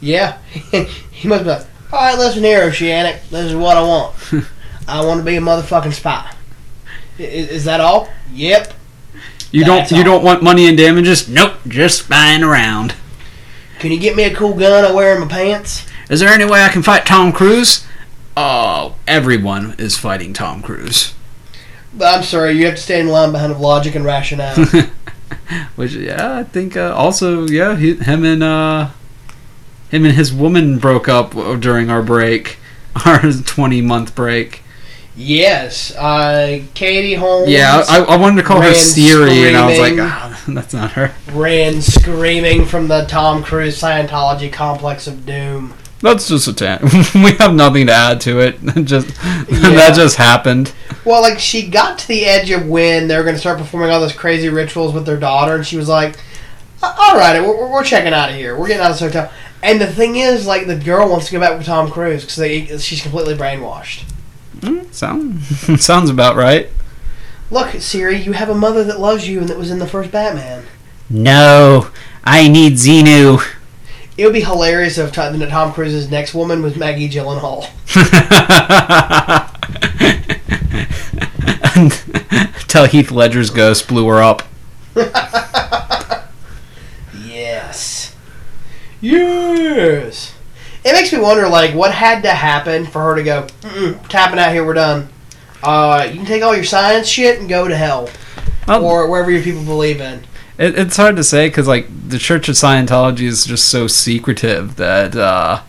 [0.00, 0.38] Yeah,
[1.10, 3.20] he must be like, all right, listen here, Oceanic.
[3.28, 4.16] This is what I want.
[4.88, 6.32] I want to be a motherfucking spy.
[7.18, 8.08] I- Is, that all?
[8.32, 8.72] Yep.
[9.50, 10.16] You That's don't you all.
[10.18, 11.28] don't want money and damages?
[11.28, 12.94] Nope, just spying around.
[13.80, 15.86] Can you get me a cool gun I wear in my pants?
[16.08, 17.86] Is there any way I can fight Tom Cruise?
[18.36, 21.14] Oh, everyone is fighting Tom Cruise.
[21.94, 24.56] But I'm sorry, you have to stay in line behind of logic and rationale.
[25.76, 28.90] Which yeah, I think uh, also yeah, he, him and uh,
[29.90, 32.58] him and his woman broke up during our break,
[33.04, 34.62] our twenty month break.
[35.14, 37.50] yes, uh, Katie Holmes.
[37.50, 40.92] Yeah, I, I wanted to call her Suri, and I was like, ah, that's not
[40.92, 41.14] her.
[41.32, 45.74] ran screaming from the Tom Cruise Scientology complex of doom.
[46.02, 46.80] That's just a tan.
[47.14, 48.60] we have nothing to add to it.
[48.84, 49.06] just
[49.48, 49.70] Yeah.
[49.70, 50.72] that just happened.
[51.04, 53.90] Well, like she got to the edge of when they were going to start performing
[53.90, 56.16] all those crazy rituals with their daughter, and she was like,
[56.82, 58.56] "All right, we're, we're- we're checking out of here.
[58.58, 59.32] We're getting out of this hotel."
[59.64, 62.84] And the thing is, like, the girl wants to go back with Tom Cruise because
[62.84, 64.02] she's completely brainwashed.
[64.58, 65.40] Mm, sound
[65.80, 66.68] sounds about right.
[67.50, 70.10] Look, Suri, you have a mother that loves you and that was in the first
[70.10, 70.64] Batman.
[71.10, 71.90] No,
[72.24, 73.40] I need Xenu.
[74.16, 77.66] It would be hilarious if Tom, Tom Cruise's next woman was Maggie Gyllenhaal.
[82.68, 84.42] Tell Heath Ledger's ghost blew her up.
[87.24, 88.14] Yes.
[89.00, 90.34] Yes.
[90.84, 93.46] It makes me wonder, like, what had to happen for her to go,
[94.08, 95.08] tapping out here, we're done.
[95.62, 98.10] Uh, you can take all your science shit and go to hell.
[98.66, 100.24] Well, or wherever your people believe in.
[100.62, 104.76] It, it's hard to say because like the Church of Scientology is just so secretive
[104.76, 105.60] that uh,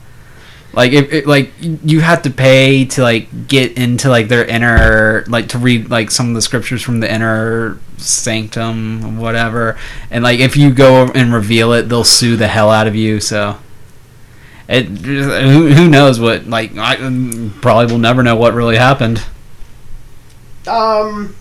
[0.72, 5.26] like if it, like you have to pay to like get into like their inner
[5.28, 9.80] like to read like some of the scriptures from the inner sanctum whatever.
[10.12, 13.20] And like if you go and reveal it they'll sue the hell out of you
[13.20, 13.58] so.
[14.70, 16.98] It who, who knows what like I
[17.62, 19.24] probably will never know what really happened.
[20.68, 21.36] Um,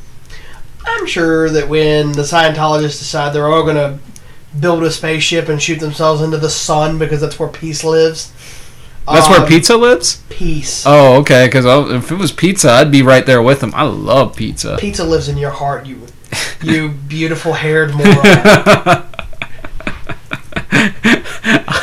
[0.93, 3.99] I'm sure that when the Scientologists decide they're all going to
[4.59, 8.33] build a spaceship and shoot themselves into the sun because that's where peace lives.
[9.07, 10.85] that's where um, pizza lives Peace.
[10.87, 14.37] oh okay because if it was pizza I'd be right there with them I love
[14.37, 16.07] pizza Pizza lives in your heart, you,
[16.63, 18.07] you beautiful haired moron.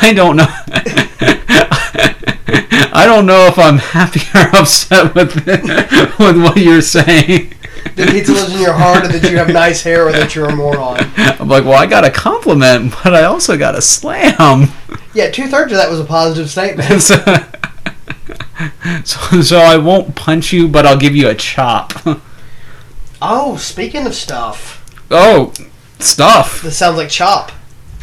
[0.02, 0.46] I don't know.
[2.92, 7.52] I don't know if I'm happy or upset with with what you're saying.
[7.96, 10.48] That pizza lives in your heart, or that you have nice hair, or that you're
[10.48, 10.98] a moron.
[11.16, 14.68] I'm like, well, I got a compliment, but I also got a slam.
[15.14, 17.02] Yeah, two thirds of that was a positive statement.
[17.02, 17.16] so,
[19.04, 21.92] so, so I won't punch you, but I'll give you a chop.
[23.22, 25.52] Oh, speaking of stuff, Oh,
[25.98, 26.62] stuff.
[26.62, 27.52] this sounds like Chop.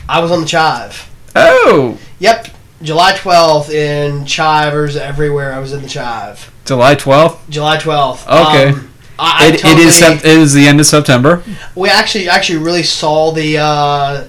[0.07, 1.09] I was on the Chive.
[1.35, 2.49] Oh, Yep,
[2.83, 5.53] July 12th in Chivers everywhere.
[5.53, 6.51] I was in the Chive.
[6.65, 7.49] July 12th.
[7.49, 8.27] July 12th.
[8.27, 8.69] Okay.
[8.69, 11.43] Um, I, I It, it is sep- it is the end of September.
[11.75, 14.27] we actually actually really saw the uh,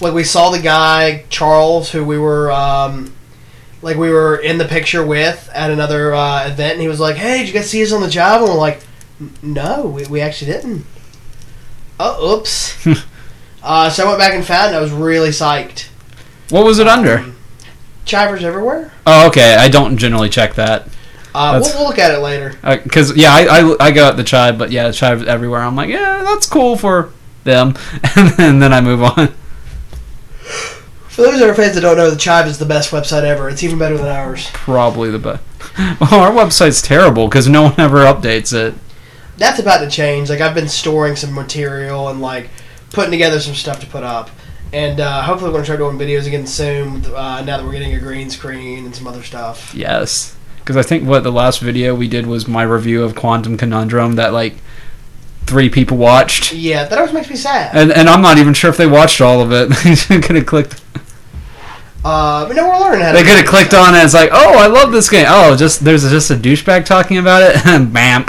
[0.00, 3.12] like we saw the guy Charles who we were um,
[3.82, 7.16] like we were in the picture with at another uh, event and he was like
[7.16, 8.80] hey did you guys see us on the Chive and we're like
[9.42, 10.86] no we, we actually didn't
[11.98, 12.86] oh oops
[13.62, 15.88] uh, so I went back and found it I was really psyched
[16.48, 17.18] What was it under?
[17.18, 17.36] Um,
[18.06, 19.56] Chivers everywhere Oh, okay.
[19.56, 20.88] I don't generally check that.
[21.34, 24.24] Uh, we'll, we'll look at it later because yeah, I, I I go at the
[24.24, 25.60] chive, but yeah, chive everywhere.
[25.60, 27.12] I'm like, yeah, that's cool for
[27.44, 27.74] them,
[28.16, 29.28] and then, then I move on.
[31.08, 33.48] for those of our fans that don't know the Chive is the best website ever
[33.48, 35.42] it's even better than ours Probably the best.
[36.00, 38.74] Well, our website's terrible because no one ever updates it.
[39.38, 40.28] that's about to change.
[40.28, 42.50] Like I've been storing some material and like
[42.90, 44.30] putting together some stuff to put up,
[44.72, 47.04] and uh, hopefully we're gonna start doing videos again soon.
[47.06, 49.72] Uh, now that we're getting a green screen and some other stuff.
[49.74, 50.36] Yes,
[50.70, 54.14] because I think what the last video we did was my review of Quantum Conundrum
[54.14, 54.54] that like
[55.44, 57.74] three people watched, Yeah, that always makes me sad.
[57.76, 59.68] and and I'm not even sure if they watched all of it.
[60.08, 60.80] they could have clicked.
[62.04, 63.10] Uh, but no, we're learning how.
[63.10, 64.04] to They could have clicked on it.
[64.04, 65.26] It's like, oh, I love this game.
[65.28, 67.56] Oh, just there's just a douchebag talking about it.
[67.92, 68.24] Bam.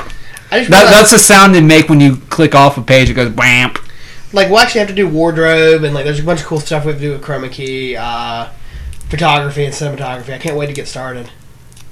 [0.50, 3.12] I just That, that's the sound they make when you click off a page.
[3.12, 3.76] It goes bam.
[4.34, 6.86] like we'll actually have to do wardrobe and like there's a bunch of cool stuff
[6.86, 8.50] we have to do with chroma key, uh,
[9.10, 10.34] photography and cinematography.
[10.34, 11.30] I can't wait to get started.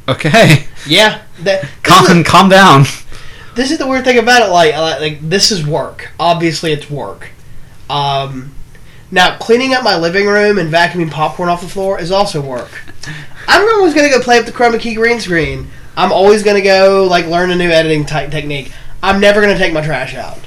[0.10, 2.84] Okay, Yeah, that, calm calm down.
[3.56, 4.52] this is the weird thing about it.
[4.52, 6.10] Like, like, like this is work.
[6.20, 7.30] Obviously, it's work.
[7.90, 8.54] Um,
[9.12, 12.70] now cleaning up my living room and vacuuming popcorn off the floor is also work.
[13.48, 15.70] I'm always gonna go play with the chroma key green screen.
[15.98, 18.72] I'm always gonna go like learn a new editing type technique.
[19.02, 20.40] I'm never gonna take my trash out.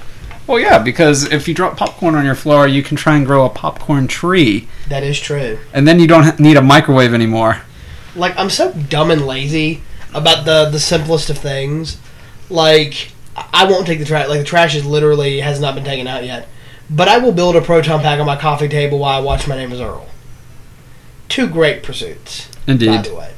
[0.47, 3.45] Well, yeah, because if you drop popcorn on your floor, you can try and grow
[3.47, 5.59] a popcorn tree, That is true.
[5.73, 7.63] and then you don't need a microwave anymore.
[8.15, 9.83] Like I'm so dumb and lazy
[10.15, 11.99] about the the simplest of things.
[12.51, 14.29] Like I won't take the trash.
[14.29, 16.49] Like the trash is literally has not been taken out yet.
[16.91, 19.57] But I will build a proton pack on my coffee table while I watch My
[19.57, 20.07] Name Is Earl.
[21.29, 22.89] Two great pursuits, Indeed.
[22.89, 23.33] by the way.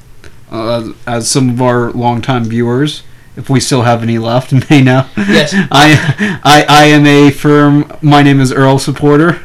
[0.51, 3.05] Uh, as some of our longtime viewers,
[3.37, 5.07] if we still have any left, may know.
[5.17, 5.53] Yes.
[5.55, 7.93] I, I, I am a firm.
[8.03, 9.43] My name is Earl supporter,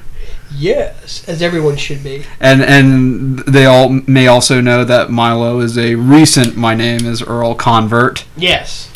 [0.59, 2.25] Yes, as everyone should be.
[2.39, 6.57] and and they all may also know that Milo is a recent.
[6.57, 8.25] My name is Earl convert.
[8.35, 8.91] Yes.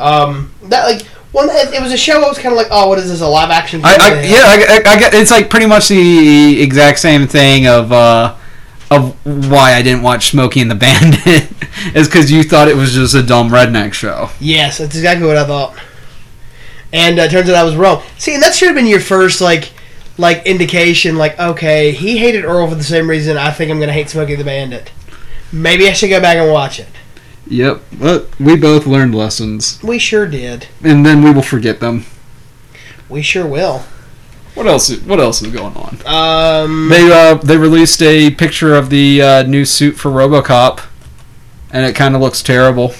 [0.00, 1.48] Um, that like one.
[1.50, 2.22] It, it was a show.
[2.24, 3.20] I was kind of like, oh, what is this?
[3.20, 3.82] A live action?
[3.84, 7.66] I, I yeah, I, I, I get it's like pretty much the exact same thing
[7.66, 8.34] of uh
[8.90, 9.14] of
[9.50, 11.50] why I didn't watch Smokey and the Bandit
[11.94, 14.30] is because you thought it was just a dumb redneck show.
[14.40, 15.76] Yes, that's exactly what I thought.
[16.92, 18.02] And uh, turns out I was wrong.
[18.18, 19.72] See, and that should have been your first like,
[20.22, 21.16] like indication.
[21.16, 24.36] Like, okay, he hated Earl for the same reason I think I'm gonna hate Smokey
[24.36, 24.90] the Bandit.
[25.52, 26.88] Maybe I should go back and watch it.
[27.48, 30.68] Yep, but we both learned lessons, We sure did.
[30.82, 32.06] and then we will forget them.
[33.10, 33.82] We sure will.
[34.54, 34.90] What else?
[35.00, 35.98] What else is going on?
[36.06, 40.80] Um, They uh they released a picture of the uh, new suit for RoboCop,
[41.72, 42.94] and it kind of looks terrible.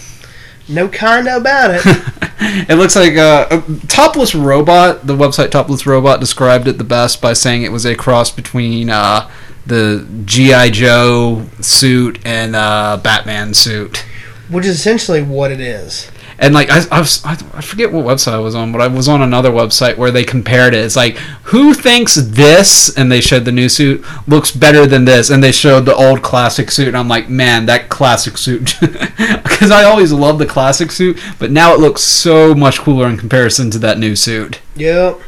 [0.69, 1.83] No kinda about it.
[2.69, 5.07] it looks like uh, a topless robot.
[5.07, 8.91] The website Topless Robot described it the best by saying it was a cross between
[8.91, 9.31] uh,
[9.67, 14.05] the GI Joe suit and uh, Batman suit.
[14.49, 16.11] Which is essentially what it is.
[16.39, 19.09] And like I, I, was, I, forget what website I was on, but I was
[19.09, 20.85] on another website where they compared it.
[20.85, 25.31] It's like who thinks this, and they showed the new suit looks better than this,
[25.31, 26.89] and they showed the old classic suit.
[26.89, 31.51] And I'm like, man, that classic suit, because I always loved the classic suit, but
[31.51, 34.61] now it looks so much cooler in comparison to that new suit.
[34.77, 35.21] Yep.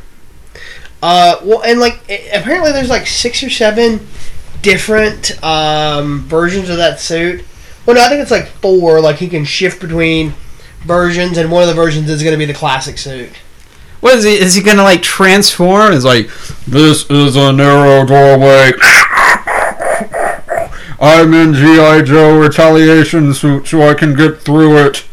[1.02, 2.00] Uh, well, and like
[2.32, 4.06] apparently there's like six or seven
[4.62, 7.44] different um, versions of that suit.
[7.84, 9.00] Well, no, I think it's like four.
[9.00, 10.32] Like he can shift between
[10.84, 13.32] versions, and one of the versions is going to be the classic suit.
[14.04, 14.34] What is he?
[14.34, 15.94] Is he gonna like transform?
[15.94, 16.28] It's like
[16.66, 18.72] this is a narrow doorway.
[21.00, 25.06] I'm in GI Joe retaliation suit, so I can get through it.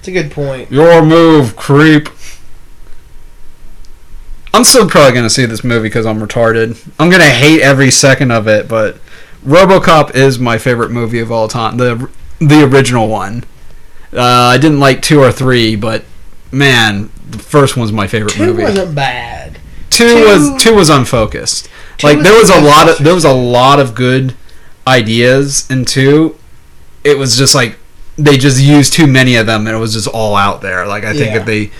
[0.00, 0.72] It's a good point.
[0.72, 2.08] Your move, creep.
[4.52, 6.76] I'm still probably gonna see this movie because I'm retarded.
[6.98, 8.98] I'm gonna hate every second of it, but
[9.46, 11.76] RoboCop is my favorite movie of all time.
[11.76, 12.10] The
[12.40, 13.44] the original one.
[14.12, 16.04] Uh, I didn't like two or three, but
[16.52, 18.62] man, the first one's my favorite Two movie.
[18.62, 19.58] wasn't bad.
[19.90, 21.68] two, two- was two was unfocused.
[21.98, 24.34] Two like was there was a lot of there was a lot of good
[24.86, 26.36] ideas in two.
[27.04, 27.78] It was just like
[28.18, 30.86] they just used too many of them, and it was just all out there.
[30.86, 31.40] Like I think Yeah.
[31.40, 31.70] if they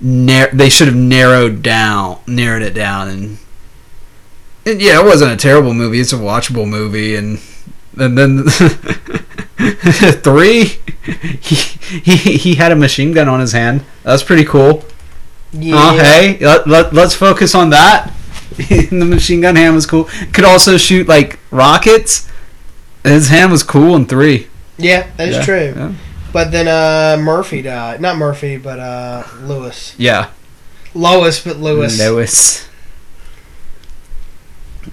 [0.00, 3.38] nar- they should have narrowed down narrowed it down, and,
[4.66, 6.00] and yeah, it wasn't a terrible movie.
[6.00, 7.40] It's a watchable movie, and
[7.98, 8.44] and then
[10.22, 10.64] three,
[11.40, 11.54] he,
[12.00, 13.84] he he had a machine gun on his hand.
[14.02, 14.84] That's pretty cool.
[15.52, 15.74] Yeah.
[15.76, 18.12] Oh, hey, let, let, let's focus on that.
[18.56, 20.04] the machine gun hand was cool.
[20.32, 22.28] Could also shoot like rockets.
[23.04, 24.48] His hand was cool in three.
[24.78, 25.74] Yeah, that is Yeah, true.
[25.76, 25.92] Yeah.
[26.32, 28.00] But then uh, Murphy died.
[28.00, 29.94] Not Murphy, but uh, Lewis.
[29.98, 30.30] yeah.
[30.94, 31.98] Lois, but Lewis.
[31.98, 32.66] Lewis.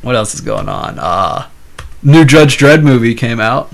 [0.02, 0.98] What else is going on?
[1.00, 1.50] Uh,
[2.04, 3.72] new Judge Dredd movie came out,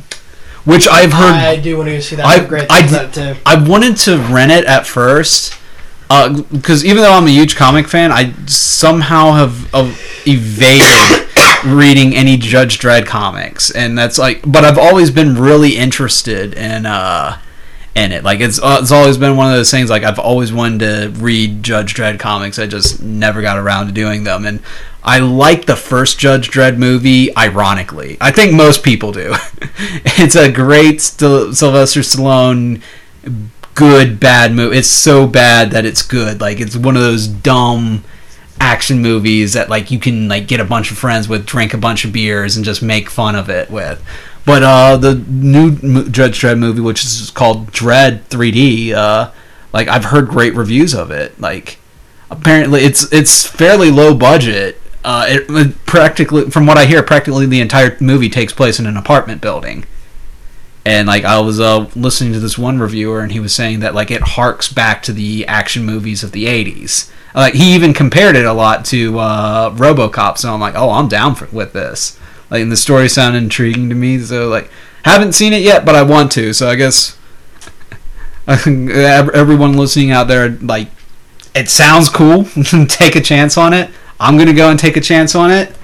[0.65, 1.33] which I've heard.
[1.33, 2.25] I do want to see that.
[2.25, 3.39] I- great I things d- about it too.
[3.45, 5.57] I wanted to rent it at first
[6.09, 9.93] because even though I'm a huge comic fan, I somehow have uh,
[10.25, 11.27] evaded
[11.65, 14.41] reading any Judge Dredd comics, and that's like.
[14.45, 17.39] But I've always been really interested in uh,
[17.95, 18.23] in it.
[18.23, 19.89] Like it's uh, it's always been one of those things.
[19.89, 22.59] Like I've always wanted to read Judge Dredd comics.
[22.59, 24.61] I just never got around to doing them, and.
[25.05, 28.17] I like the first Judge Dredd movie, ironically.
[28.19, 29.35] I think most people do.
[29.61, 32.81] it's a great Sylvester Stallone
[33.75, 34.77] good bad movie.
[34.77, 36.41] It's so bad that it's good.
[36.41, 38.03] Like it's one of those dumb
[38.59, 41.77] action movies that like you can like get a bunch of friends with, drink a
[41.77, 44.03] bunch of beers, and just make fun of it with.
[44.45, 49.31] But uh, the new Judge Dredd movie, which is called Dredd 3D, uh,
[49.73, 51.39] like I've heard great reviews of it.
[51.39, 51.77] Like
[52.31, 54.81] apparently it's it's fairly low budget.
[55.05, 58.87] Uh, it, it practically, from what I hear, practically the entire movie takes place in
[58.87, 59.85] an apartment building.
[60.83, 63.93] And like I was uh, listening to this one reviewer, and he was saying that
[63.93, 67.11] like it harks back to the action movies of the '80s.
[67.35, 70.39] Like he even compared it a lot to uh, RoboCop.
[70.39, 72.19] So I'm like, oh, I'm down for, with this.
[72.49, 74.17] Like, and the story sounded intriguing to me.
[74.19, 74.71] So like,
[75.03, 76.51] haven't seen it yet, but I want to.
[76.51, 77.15] So I guess
[78.47, 80.89] everyone listening out there, like,
[81.53, 82.45] it sounds cool.
[82.87, 83.91] take a chance on it.
[84.19, 85.75] I'm gonna go and take a chance on it.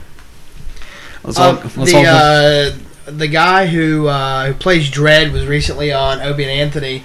[1.24, 2.72] Let's all, Um, let's the all uh,
[3.06, 7.04] the guy who uh, who plays Dredd was recently on Opie and Anthony,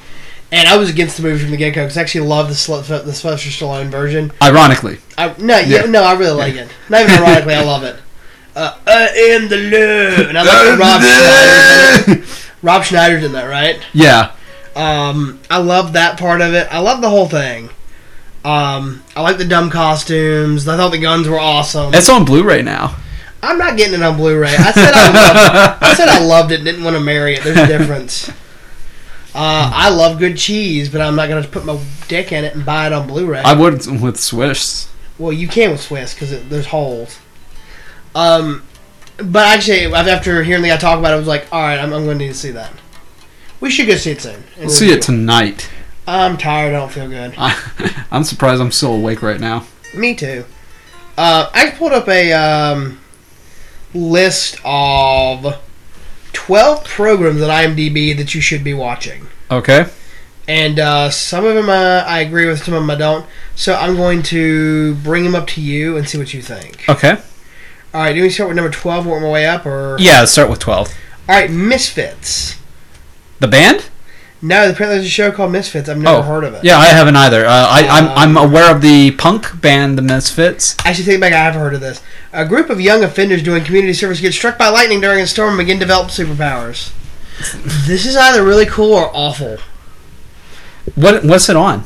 [0.52, 2.54] and I was against the movie from the get go because I actually love the
[2.54, 4.32] Sl- the Sylvester Stallone version.
[4.42, 5.82] Ironically, I, no, yeah.
[5.82, 6.68] No, I really like it.
[6.88, 7.96] Not even ironically, I love it.
[8.56, 11.02] Uh, I am the law, and I like Rob
[12.06, 12.26] Schneider.
[12.62, 13.78] Rob Schneider's in that, right?
[13.92, 14.32] yeah.
[14.74, 16.66] Um, I love that part of it.
[16.70, 17.68] I love the whole thing.
[18.46, 20.68] Um, I like the dumb costumes.
[20.68, 21.92] I thought the guns were awesome.
[21.92, 22.96] It's on Blu-ray now.
[23.42, 24.54] I'm not getting it on Blu-ray.
[24.56, 26.62] I said I loved, I said I loved it.
[26.62, 27.42] Didn't want to marry it.
[27.42, 28.30] There's a difference.
[29.38, 31.78] Uh, I love good cheese, but I'm not gonna put my
[32.08, 33.40] dick in it and buy it on Blu-ray.
[33.40, 34.88] I would with Swiss.
[35.18, 37.18] well, you can with Swiss because there's holes.
[38.14, 38.62] Um,
[39.18, 41.92] but actually, after hearing the guy talk about it, I was like, all right, I'm,
[41.92, 42.72] I'm going to need to see that.
[43.60, 44.42] We should go see it soon.
[44.58, 45.68] We'll see it tonight.
[46.06, 46.74] I'm tired.
[46.74, 47.34] I don't feel good.
[47.36, 49.66] I, I'm surprised I'm still awake right now.
[49.94, 50.44] Me too.
[51.18, 53.00] Uh, I pulled up a um,
[53.94, 55.56] list of
[56.32, 59.26] 12 programs on IMDb that you should be watching.
[59.50, 59.86] Okay.
[60.48, 63.26] And uh, some of them uh, I agree with, some of them I don't.
[63.56, 66.88] So I'm going to bring them up to you and see what you think.
[66.88, 67.16] Okay.
[67.94, 69.64] All right, do we start with number 12 work my way up?
[69.64, 70.88] or Yeah, start with 12.
[71.28, 72.56] All right, Misfits.
[73.40, 73.88] The band?
[74.42, 75.88] No, apparently there's a show called Misfits.
[75.88, 76.62] I've never Oh, heard of it.
[76.62, 77.46] Yeah, I haven't either.
[77.46, 80.76] Uh, I, I'm, I'm Um, aware of the punk band, The Misfits.
[80.84, 81.32] Actually, it back.
[81.32, 82.02] I have heard of this.
[82.34, 85.50] A group of young offenders doing community service get struck by lightning during a storm
[85.50, 86.92] and begin to develop superpowers.
[87.86, 89.56] this is either really cool or awful.
[90.94, 91.84] What What's it on?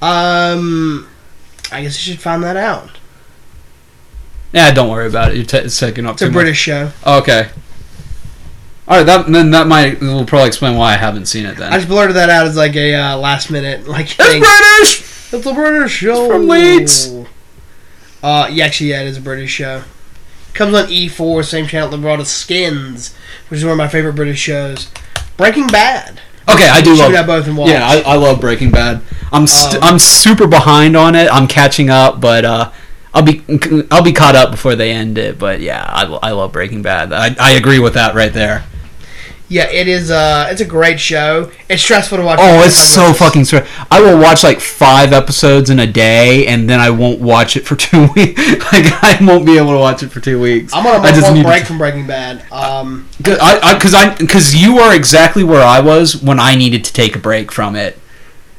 [0.00, 1.08] Um,
[1.70, 2.90] I guess you should find that out.
[4.52, 5.36] Yeah, don't worry about it.
[5.36, 6.32] You're t- it's taking up It's a much.
[6.34, 6.90] British show.
[7.06, 7.48] Okay.
[8.88, 11.72] All right, that then that might will probably explain why I haven't seen it Then
[11.72, 14.40] I just blurted that out as like a uh, last minute like It's thing.
[14.42, 15.32] British.
[15.32, 16.28] It's a British show.
[16.28, 17.12] from Leeds.
[18.22, 19.82] Uh, yeah, actually, yeah, it is a British show.
[20.54, 23.14] Comes on E4, same channel that brought us Skins,
[23.48, 24.90] which is one of my favorite British shows.
[25.36, 26.20] Breaking Bad.
[26.48, 27.14] Okay, I do love.
[27.14, 27.70] out both and watch.
[27.70, 29.00] Yeah, I, I love Breaking Bad.
[29.32, 31.28] I'm st- Um, I'm super behind on it.
[31.32, 32.70] I'm catching up, but uh,
[33.14, 33.42] I'll be
[33.90, 35.38] I'll be caught up before they end it.
[35.38, 37.12] But yeah, I, I love Breaking Bad.
[37.12, 38.64] I, I agree with that right there.
[39.52, 40.10] Yeah, it is.
[40.10, 41.50] Uh, it's a great show.
[41.68, 42.38] It's stressful to watch.
[42.40, 43.86] Oh, it's so fucking stressful.
[43.90, 47.66] I will watch like five episodes in a day, and then I won't watch it
[47.66, 48.40] for two weeks.
[48.72, 50.72] like I won't be able to watch it for two weeks.
[50.72, 52.50] I'm on a I month need break to- from Breaking Bad.
[52.50, 56.92] Um, I because I because you are exactly where I was when I needed to
[56.94, 57.98] take a break from it.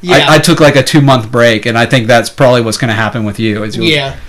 [0.01, 2.77] yeah, I, I took like a two month break, and I think that's probably what's
[2.77, 3.63] going to happen with you.
[3.63, 4.19] Is you yeah,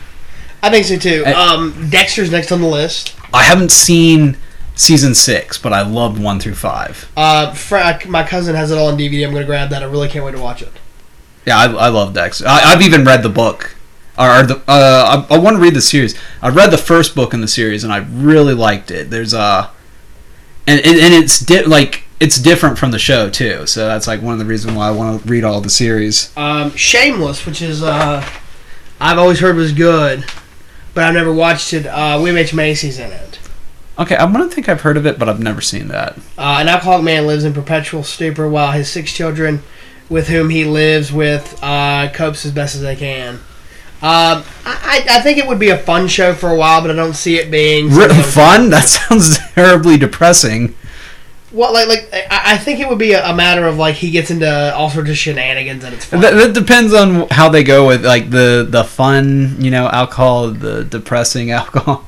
[0.63, 1.25] I think so too.
[1.27, 3.15] I- Um, Dexter's next on the list.
[3.35, 4.39] I haven't seen
[4.75, 7.11] season six, but I loved one through five.
[7.17, 9.25] Uh, Fra- my cousin has it all on DVD.
[9.25, 9.83] I'm going to grab that.
[9.83, 10.73] I really can't wait to watch it.
[11.47, 12.47] Yeah, I, I love Dexter.
[12.47, 13.77] I, I've even read the book,
[14.19, 16.19] or, the uh, I, I want to read the series.
[16.41, 19.11] I read the first book in the series, and I really liked it.
[19.11, 19.69] There's uh,
[20.67, 23.67] and and, and it's di- like it's different from the show too.
[23.67, 26.35] So that's like one of the reasons why I want to read all the series.
[26.37, 28.27] Um, Shameless, which is uh,
[29.01, 30.25] I've always heard was good,
[30.95, 31.87] but I've never watched it.
[31.87, 33.39] Uh, William H Macy's in it.
[33.99, 36.17] Okay, I'm gonna think I've heard of it, but I've never seen that.
[36.37, 39.63] Uh, an alcoholic man lives in perpetual stupor while his six children,
[40.09, 43.41] with whom he lives with, uh, copes as best as they can.
[44.03, 46.95] Um, I, I think it would be a fun show for a while, but I
[46.95, 48.69] don't see it being Really fun?
[48.69, 50.75] That sounds terribly depressing.
[51.53, 54.11] Well, like, like I, I think it would be a, a matter of like he
[54.11, 56.21] gets into all sorts of shenanigans and it's fun.
[56.21, 60.51] That, that depends on how they go with like the the fun, you know, alcohol,
[60.51, 62.05] the depressing alcohol.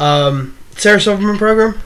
[0.00, 1.80] Um, Sarah Silverman program.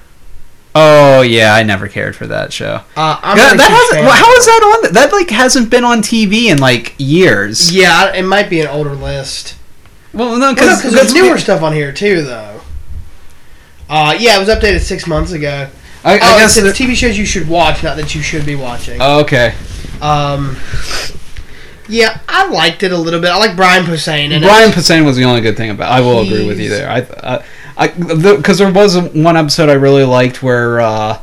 [0.74, 2.82] Oh yeah, I never cared for that show.
[2.96, 4.38] Uh, I'm that, that hasn't, fan well, of how it.
[4.38, 4.92] is that on?
[4.92, 7.74] That like hasn't been on TV in like years.
[7.74, 9.56] Yeah, it might be an older list.
[10.12, 12.60] Well, no, Well, no, because because there's newer stuff on here too, though.
[13.88, 15.68] Uh, yeah, it was updated six months ago.
[16.04, 16.56] I, I oh, guess.
[16.56, 18.98] it's, TV shows you should watch, not that you should be watching.
[19.00, 19.54] oh, okay.
[20.00, 20.56] Um,
[21.88, 23.30] yeah, I liked it a little bit.
[23.30, 24.30] I like Brian Posehn.
[24.30, 25.90] And Brian Posehn was the only good thing about.
[25.90, 26.88] I will agree with you there.
[26.88, 27.44] I, I,
[27.88, 31.22] because there was one episode I really liked where uh,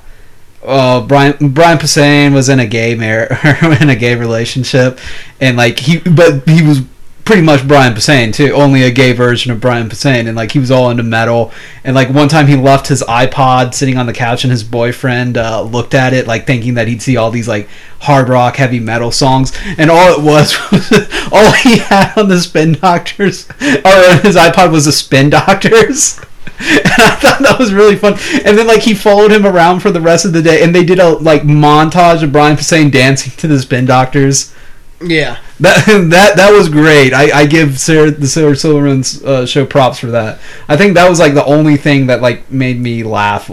[0.64, 3.30] uh, Brian Brian Posehn was in a gay mar-
[3.82, 5.00] in a gay relationship,
[5.40, 6.82] and like he, but he was
[7.26, 10.60] pretty much Brian Posehn too, only a gay version of Brian Posehn, and like he
[10.60, 11.52] was all into metal.
[11.84, 15.38] And like one time he left his iPod sitting on the couch, and his boyfriend
[15.38, 18.80] uh, looked at it like thinking that he'd see all these like hard rock, heavy
[18.80, 20.92] metal songs, and all it was was
[21.32, 26.20] all he had on the Spin Doctors or his iPod was the Spin Doctors.
[26.60, 28.14] And I thought that was really fun.
[28.46, 30.84] And then like he followed him around for the rest of the day, and they
[30.84, 34.54] did a like montage of Brian Posehn dancing to the Spin Doctors.
[35.02, 35.40] Yeah.
[35.60, 37.14] That that that was great.
[37.14, 40.40] I, I give Sarah the Sarah Silverman's uh, show props for that.
[40.68, 43.50] I think that was like the only thing that like made me laugh.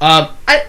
[0.00, 0.64] Um, I,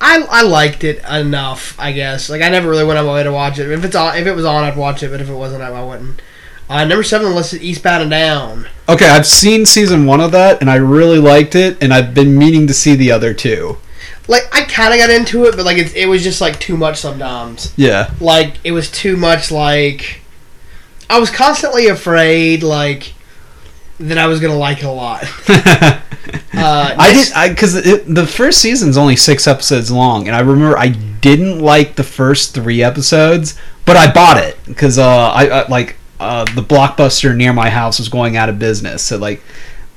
[0.00, 1.78] I, I liked it enough.
[1.78, 2.28] I guess.
[2.28, 3.70] Like I never really went on my way to watch it.
[3.70, 5.10] If it's on, if it was on, I'd watch it.
[5.10, 6.20] But if it wasn't, I wouldn't.
[6.68, 8.66] Uh, number seven on the list is Eastbound and Down.
[8.88, 12.36] Okay, I've seen season one of that, and I really liked it, and I've been
[12.36, 13.78] meaning to see the other two.
[14.28, 16.76] Like I kind of got into it, but like it, it was just like too
[16.76, 17.72] much sometimes.
[17.76, 18.10] Yeah.
[18.20, 19.50] Like it was too much.
[19.50, 20.20] Like
[21.08, 23.14] I was constantly afraid, like
[23.98, 25.24] that I was gonna like it a lot.
[26.60, 30.76] Uh, I did I because the first season's only six episodes long, and I remember
[30.76, 35.68] I didn't like the first three episodes, but I bought it because uh, I, I
[35.68, 39.42] like uh, the blockbuster near my house was going out of business, so like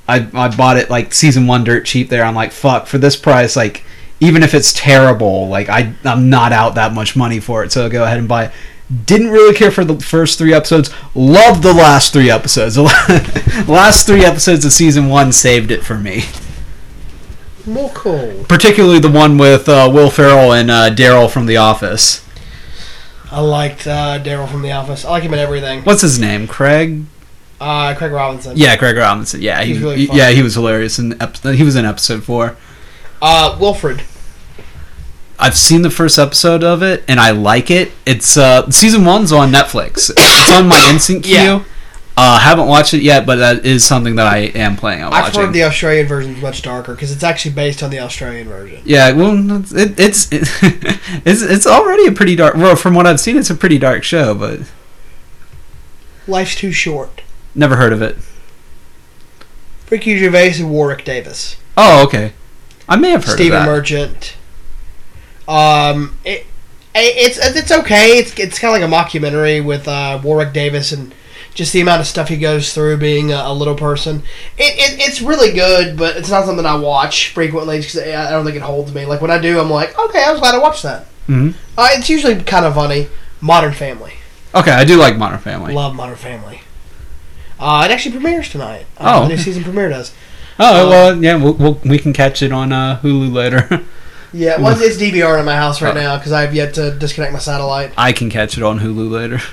[0.08, 2.24] I I bought it like season one dirt cheap there.
[2.24, 3.84] I'm like fuck for this price, like
[4.20, 7.84] even if it's terrible, like I I'm not out that much money for it, so
[7.84, 8.52] I'll go ahead and buy it.
[9.06, 10.90] Didn't really care for the first three episodes.
[11.14, 12.76] Loved the last three episodes.
[13.62, 16.24] The last three episodes of season one saved it for me
[17.66, 18.44] more cool.
[18.48, 22.21] particularly the one with uh, Will Ferrell and uh, Daryl from The Office.
[23.32, 25.04] I liked uh, Daryl from The Office.
[25.04, 25.82] I like him in everything.
[25.82, 26.46] What's his name?
[26.46, 27.04] Craig.
[27.60, 28.56] Uh, Craig Robinson.
[28.56, 29.40] Yeah, Craig Robinson.
[29.40, 30.18] Yeah, he, He's really he- funny.
[30.18, 32.56] yeah he was hilarious in ep- he was in episode four.
[33.22, 34.02] Uh, Wilfred.
[35.38, 37.90] I've seen the first episode of it and I like it.
[38.06, 40.10] It's uh, season one's on Netflix.
[40.16, 41.34] It's on my instant queue.
[41.34, 41.64] Yeah.
[42.14, 45.24] Uh, haven't watched it yet, but that is something that I am planning on I've
[45.24, 45.40] watching.
[45.40, 48.82] heard the Australian version is much darker because it's actually based on the Australian version.
[48.84, 49.34] yeah, well,
[49.74, 52.54] it, it's it's it's already a pretty dark.
[52.54, 54.60] Well, from what I've seen, it's a pretty dark show, but
[56.26, 57.22] Life's too short.
[57.54, 58.18] never heard of it.
[59.90, 61.56] Ricky Gervais and Warwick Davis.
[61.76, 62.32] Oh, okay.
[62.88, 63.64] I may have heard Stephen.
[63.64, 64.36] Merchant.
[65.48, 66.46] Um, it,
[66.94, 68.18] it's it's okay.
[68.18, 71.14] It's it's kind of like a mockumentary with uh, Warwick Davis and
[71.54, 74.22] just the amount of stuff he goes through being a, a little person.
[74.56, 78.30] It, it it's really good, but it's not something I watch frequently because I I
[78.30, 79.04] don't think it holds me.
[79.06, 81.06] Like when I do, I'm like, okay, I was glad I watched that.
[81.28, 81.54] Mhm.
[81.76, 83.08] Uh, it's usually kind of funny.
[83.40, 84.14] Modern Family.
[84.54, 85.72] Okay, I do like Modern Family.
[85.74, 86.60] Love Modern Family.
[87.58, 88.86] Uh, it actually premieres tonight.
[88.98, 90.12] Uh, Oh, the new season premiere does.
[90.58, 93.82] Oh Um, well, yeah, we'll, we'll, we can catch it on uh, Hulu later.
[94.34, 96.00] Yeah, well, it's DVR in my house right Oh.
[96.00, 97.92] now because I have yet to disconnect my satellite.
[97.98, 99.40] I can catch it on Hulu later.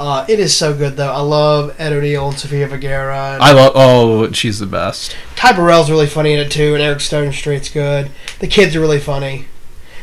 [0.00, 1.12] Uh, it is so good though.
[1.12, 3.34] I love Ed O'Neill and Sofia Vergara.
[3.34, 3.72] And I love.
[3.74, 5.14] Oh, she's the best.
[5.36, 8.10] Ty Burrell's really funny in it too, and Eric Stonestreet's good.
[8.38, 9.44] The kids are really funny.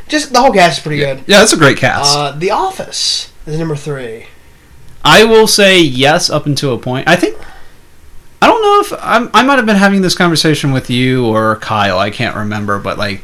[0.07, 1.23] Just the whole cast is pretty good.
[1.25, 2.15] Yeah, that's a great cast.
[2.15, 4.27] Uh, the Office is number three.
[5.03, 7.07] I will say yes up until a point.
[7.07, 7.35] I think.
[8.39, 11.55] I don't know if I'm, I might have been having this conversation with you or
[11.55, 11.97] Kyle.
[11.97, 13.23] I can't remember, but like,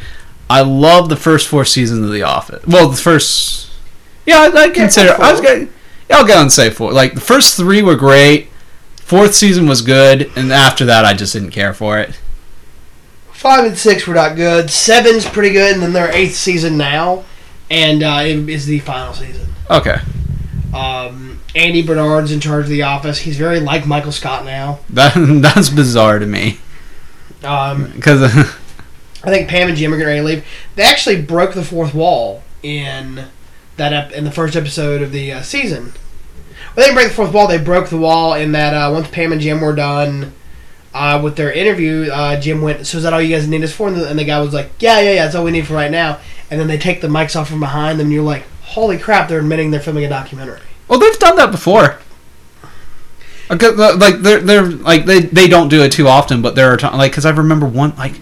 [0.49, 2.65] I love the first four seasons of The Office.
[2.65, 3.69] Well, the first.
[4.25, 5.13] Yeah, I, I consider.
[5.21, 5.67] I was gonna.
[6.09, 6.91] Yeah, I'll go and say four.
[6.91, 8.49] Like the first three were great.
[8.97, 12.19] Fourth season was good, and after that, I just didn't care for it.
[13.31, 14.69] Five and six were not good.
[14.69, 17.25] Seven's pretty good, and then their eighth season now,
[17.69, 19.47] and uh, it is the final season.
[19.69, 19.97] Okay,
[20.73, 23.19] Um, Andy Bernard's in charge of The Office.
[23.19, 24.79] He's very like Michael Scott now.
[24.89, 26.59] that that's bizarre to me
[27.43, 28.21] Um, because
[29.23, 30.45] I think Pam and Jim are ready to leave.
[30.75, 33.25] They actually broke the fourth wall in
[33.77, 35.93] that ep- in the first episode of the uh, season.
[36.75, 37.47] Well, they didn't break the fourth wall.
[37.47, 40.33] They broke the wall in that uh, once Pam and Jim were done
[40.93, 43.73] uh, with their interview, uh, Jim went, "So is that all you guys need us
[43.73, 45.23] for?" And the, and the guy was like, "Yeah, yeah, yeah.
[45.23, 46.19] That's all we need for right now."
[46.49, 49.29] And then they take the mics off from behind them, and you're like, "Holy crap!
[49.29, 51.97] They're admitting they're filming a documentary." well, they've done that before.
[53.49, 53.59] Like
[54.21, 57.11] they're they're like they they don't do it too often, but there are times like
[57.11, 58.19] because I remember one like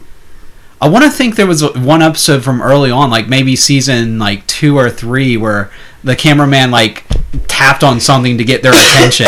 [0.82, 4.48] I want to think there was one episode from early on, like maybe season like
[4.48, 5.70] two or three, where
[6.04, 7.04] the cameraman like
[7.48, 9.28] tapped on something to get their attention.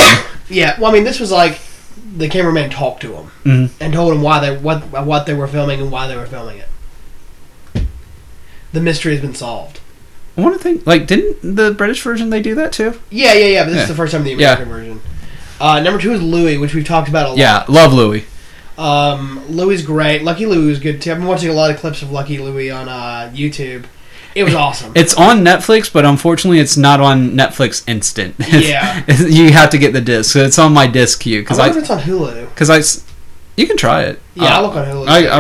[0.50, 1.60] Yeah, well, I mean, this was like
[2.16, 3.70] the cameraman talked to them Mhm.
[3.80, 6.58] and told him why they what what they were filming and why they were filming
[6.60, 7.84] it.
[8.72, 9.80] The mystery has been solved.
[10.36, 13.00] I want to think like didn't the British version they do that too?
[13.12, 13.64] Yeah, yeah, yeah.
[13.64, 13.82] But this Yeah.
[13.84, 14.54] is the first time the Yeah.
[14.54, 15.02] American version.
[15.62, 17.38] Uh, number two is Louie, which we've talked about a lot.
[17.38, 18.26] Yeah, love Louie.
[18.78, 20.24] Um, Louis great.
[20.24, 21.12] Lucky Louie is good too.
[21.12, 23.86] I've been watching a lot of clips of Lucky Louie on uh, YouTube,
[24.36, 24.94] It was awesome.
[24.96, 28.36] It's on Netflix, but unfortunately, it's not on Netflix Instant.
[28.48, 29.04] Yeah.
[29.28, 30.32] you have to get the disc.
[30.34, 32.50] So it's on my disc queue I because wonder I if it's on Hulu.
[32.50, 32.82] because I,
[33.58, 34.20] you can try it.
[34.34, 35.08] Yeah, Uh, I'll look on Hulu.
[35.08, 35.40] I, I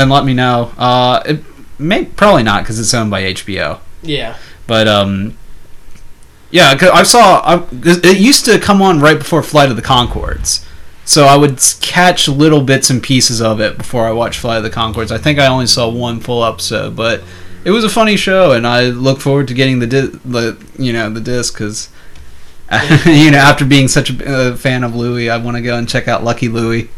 [0.00, 0.72] and let me know.
[0.78, 1.44] Uh, it
[1.78, 3.78] may probably not because it's owned by HBO.
[4.02, 4.36] yeah.
[4.66, 5.36] But um,
[6.50, 9.82] yeah, 'cause I saw I, it used to come on right before Flight of the
[9.82, 10.64] Conchords,
[11.04, 14.64] so I would catch little bits and pieces of it before I watched Flight of
[14.64, 15.10] the Conchords.
[15.10, 17.22] I think I only saw one full episode, but
[17.64, 20.92] it was a funny show, and I look forward to getting the di- the you
[20.92, 21.88] know the disc because.
[23.04, 26.06] you know, after being such a fan of Louis, I want to go and check
[26.06, 26.88] out Lucky Louie.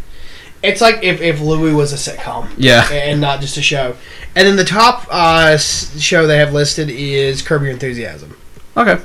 [0.62, 3.96] It's like if, if Louis was a sitcom Yeah, and not just a show.
[4.36, 8.36] And then the top uh, show they have listed is Curb Your Enthusiasm,
[8.76, 9.02] okay.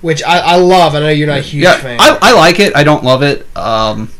[0.00, 0.94] which I, I love.
[0.94, 1.98] I know you're not a huge yeah, fan.
[2.00, 2.74] I, I like it.
[2.74, 3.46] I don't love it.
[3.56, 4.10] Um,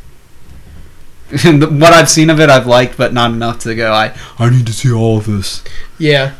[1.44, 3.92] what I've seen of it, I've liked, but not enough to go.
[3.92, 5.62] I I need to see all of this.
[5.98, 6.34] Yeah.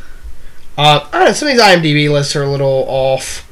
[0.79, 1.33] Uh, I don't know.
[1.33, 3.43] Some of these IMDb lists are a little off.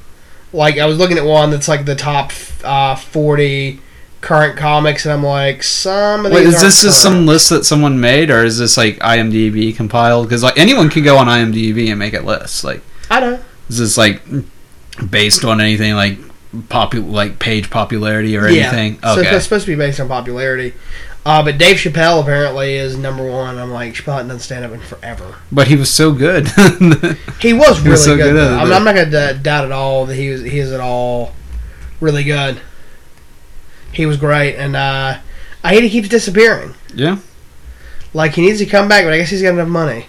[0.52, 2.32] Like I was looking at one that's like the top
[2.62, 3.80] uh, forty
[4.20, 6.40] current comics, and I'm like, some of these.
[6.40, 10.26] Wait, is this just some list that someone made, or is this like IMDb compiled?
[10.28, 12.62] Because like anyone can go on IMDb and make a list.
[12.62, 13.32] Like, I don't.
[13.32, 13.44] know.
[13.68, 14.22] is this like
[15.10, 16.18] based on anything like
[16.68, 18.68] popu- like page popularity or Yeah.
[18.68, 19.00] anything?
[19.02, 19.34] So Okay.
[19.34, 20.74] it's supposed to be based on popularity.
[21.26, 23.56] Uh, but Dave Chappelle apparently is number one.
[23.58, 25.36] I'm like, Chappelle hasn't done stand up in forever.
[25.50, 26.48] but he was so good.
[27.40, 28.32] He was really was so good.
[28.34, 28.72] good at I'm.
[28.72, 31.32] I'm not going to doubt at all that he was he is at all
[32.00, 32.60] really good.
[33.92, 35.18] He was great, and uh,
[35.62, 36.74] I hate he keeps disappearing.
[36.94, 37.18] yeah.
[38.12, 40.06] Like he needs to come back, but I guess he's got enough money.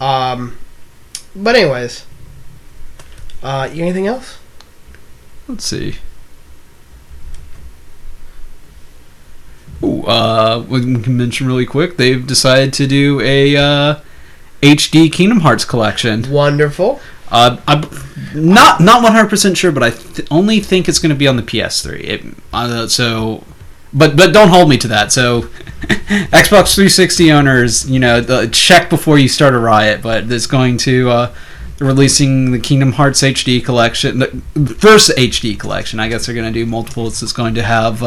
[0.00, 0.56] Um,
[1.34, 2.04] but anyways,
[3.42, 4.38] uh, you got anything else?
[5.48, 5.96] Let's see.
[10.06, 11.96] Uh, we can mention really quick.
[11.96, 14.00] They've decided to do a uh,
[14.62, 16.30] HD Kingdom Hearts collection.
[16.30, 17.00] Wonderful.
[17.30, 17.82] Uh, I'm
[18.34, 21.36] not not 100 percent sure, but I th- only think it's going to be on
[21.36, 22.00] the PS3.
[22.00, 23.44] It, uh, so,
[23.92, 25.12] but but don't hold me to that.
[25.12, 25.42] So,
[26.30, 30.02] Xbox 360 owners, you know, the, check before you start a riot.
[30.02, 31.34] But it's going to uh,
[31.80, 36.00] releasing the Kingdom Hearts HD collection, the first HD collection.
[36.00, 37.22] I guess they're going to do multiples.
[37.22, 38.02] It's going to have.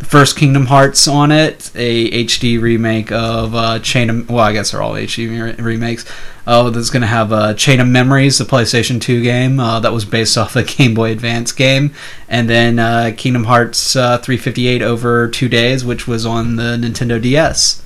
[0.00, 4.52] Uh, first Kingdom Hearts on it, a HD remake of uh, Chain of well, I
[4.52, 6.04] guess they're all HD re- remakes.
[6.46, 9.92] Oh, that's going to have uh, Chain of Memories, the PlayStation 2 game uh, that
[9.92, 11.92] was based off a Game Boy Advance game,
[12.28, 17.20] and then uh, Kingdom Hearts uh, 358 over two days, which was on the Nintendo
[17.20, 17.82] DS.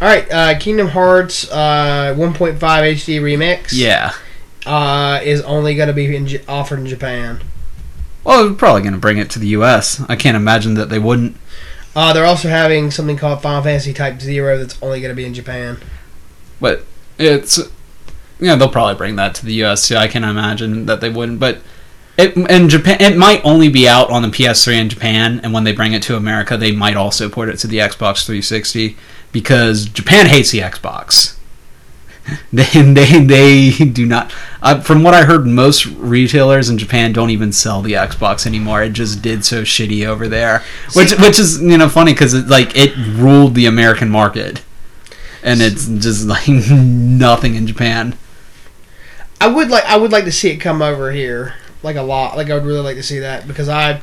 [0.00, 3.68] All right, uh, Kingdom Hearts uh, 1.5 HD remix.
[3.72, 4.12] Yeah.
[4.66, 7.40] uh, is only going to be in, J- offered in Japan.
[8.28, 10.02] Well, they're probably going to bring it to the US.
[10.06, 11.34] I can't imagine that they wouldn't.
[11.96, 15.24] Uh, they're also having something called Final Fantasy Type Zero that's only going to be
[15.24, 15.78] in Japan.
[16.60, 16.84] But
[17.18, 17.58] it's
[18.38, 19.96] yeah, they'll probably bring that to the US too.
[19.96, 21.62] I can't imagine that they wouldn't, but
[22.18, 25.64] it in Japan it might only be out on the PS3 in Japan, and when
[25.64, 28.94] they bring it to America, they might also port it to the Xbox 360
[29.32, 31.37] because Japan hates the Xbox.
[32.52, 34.32] They they they do not.
[34.62, 38.82] Uh, from what I heard, most retailers in Japan don't even sell the Xbox anymore.
[38.82, 40.62] It just did so shitty over there,
[40.94, 44.62] which See- which is you know funny because it like it ruled the American market,
[45.42, 48.16] and it's just like nothing in Japan.
[49.40, 52.36] I would like I would like to see it come over here like a lot.
[52.36, 54.00] Like I would really like to see that because I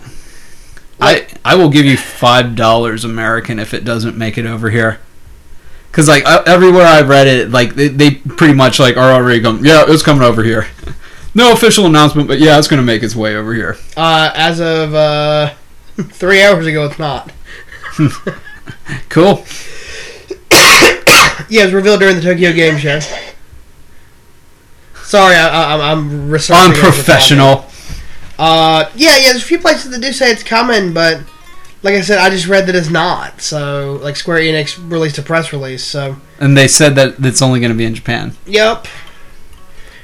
[0.99, 4.99] I I will give you five dollars American if it doesn't make it over here.
[5.95, 9.39] Cause like uh, everywhere I've read it, like they, they pretty much like are already
[9.39, 9.63] going.
[9.63, 10.67] Yeah, it's coming over here.
[11.37, 13.75] No official announcement, but yeah, it's gonna make its way over here.
[13.97, 15.53] uh, as of uh,
[15.97, 17.29] three hours ago, it's not.
[19.09, 19.43] Cool.
[21.49, 22.99] Yeah, it was revealed during the Tokyo Game Show.
[25.03, 26.55] Sorry, I, I, I'm I'm researching.
[26.55, 26.85] as we're talking.
[26.87, 27.65] Unprofessional.
[28.39, 29.31] Uh, yeah, yeah.
[29.31, 31.19] There's a few places that do say it's coming, but
[31.86, 33.41] like I said, I just read that it's not.
[33.41, 35.83] So, like Square Enix released a press release.
[35.83, 38.36] So, And they said that it's only gonna be in Japan.
[38.47, 38.88] yep.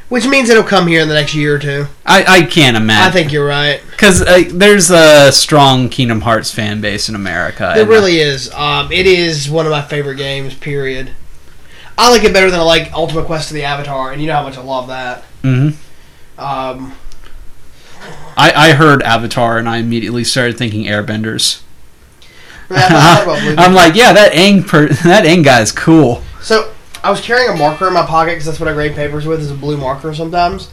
[0.07, 1.87] Which means it'll come here in the next year or two.
[2.05, 3.07] I, I can't imagine.
[3.07, 3.81] I think you're right.
[3.91, 7.73] because uh, there's a strong Kingdom Hearts fan base in America.
[7.77, 8.53] It really is.
[8.53, 10.53] Um, it is one of my favorite games.
[10.53, 11.11] Period.
[11.97, 14.35] I like it better than I like Ultima Quest of the Avatar, and you know
[14.35, 15.23] how much I love that.
[15.43, 15.75] mhm.
[16.37, 16.93] Um,
[18.35, 21.61] I I heard Avatar and I immediately started thinking Airbenders.
[22.71, 23.55] Probably.
[23.57, 26.23] I'm like, yeah, that Aang per- that Aang guy's cool.
[26.41, 29.25] So I was carrying a marker in my pocket because that's what I grade papers
[29.25, 30.69] with is a blue marker sometimes.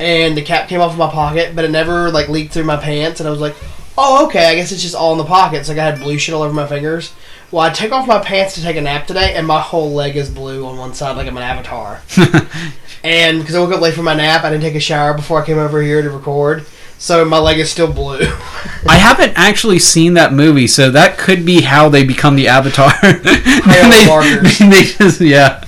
[0.00, 2.76] And the cap came off of my pocket, but it never like leaked through my
[2.76, 3.20] pants.
[3.20, 3.56] And I was like,
[3.98, 5.68] oh, okay, I guess it's just all in the pockets.
[5.68, 7.12] Like I had blue shit all over my fingers.
[7.50, 10.16] Well, I take off my pants to take a nap today, and my whole leg
[10.16, 12.02] is blue on one side, like I'm an avatar.
[13.02, 15.42] and because I woke up late for my nap, I didn't take a shower before
[15.42, 16.66] I came over here to record,
[16.98, 18.18] so my leg is still blue.
[18.88, 22.92] I haven't actually seen that movie, so that could be how they become the Avatar.
[23.02, 23.10] they,
[24.68, 25.64] they just yeah.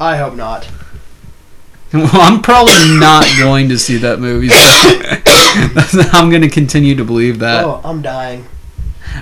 [0.00, 0.68] I hope not.
[1.92, 4.48] Well, I'm probably not going to see that movie.
[4.48, 7.64] So I'm going to continue to believe that.
[7.64, 8.46] Oh, I'm dying.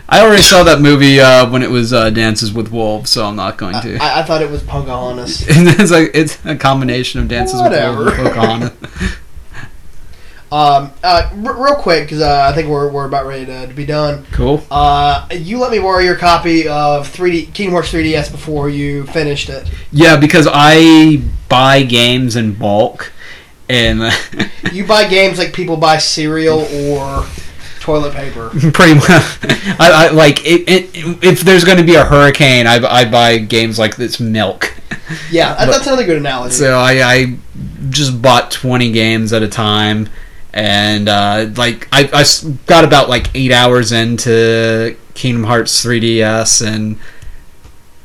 [0.08, 3.36] I already saw that movie uh, when it was uh, Dances with Wolves, so I'm
[3.36, 3.96] not going to.
[3.98, 5.44] I, I thought it was Pocahontas.
[5.48, 8.04] it's like it's a combination of Dances Whatever.
[8.04, 9.16] with Wolves and Pocahontas.
[10.52, 13.74] Um, uh, r- real quick, because uh, I think we're, we're about ready to, to
[13.74, 14.24] be done.
[14.32, 14.62] Cool.
[14.70, 19.48] Uh, you let me borrow your copy of 3D Kingdom Hearts 3DS before you finished
[19.48, 19.70] it.
[19.90, 23.12] Yeah, because I buy games in bulk,
[23.68, 24.00] and
[24.72, 27.24] You buy games like people buy cereal or
[27.80, 28.50] toilet paper.
[28.72, 30.90] pretty much, I, I like it, it,
[31.24, 34.74] if there's going to be a hurricane, I, I buy games like this milk.
[35.30, 36.54] Yeah, that, that's another good analogy.
[36.54, 37.36] So I, I
[37.88, 40.08] just bought 20 games at a time,
[40.56, 42.24] and uh, like I
[42.64, 46.98] got about like eight hours into Kingdom Hearts 3DS, and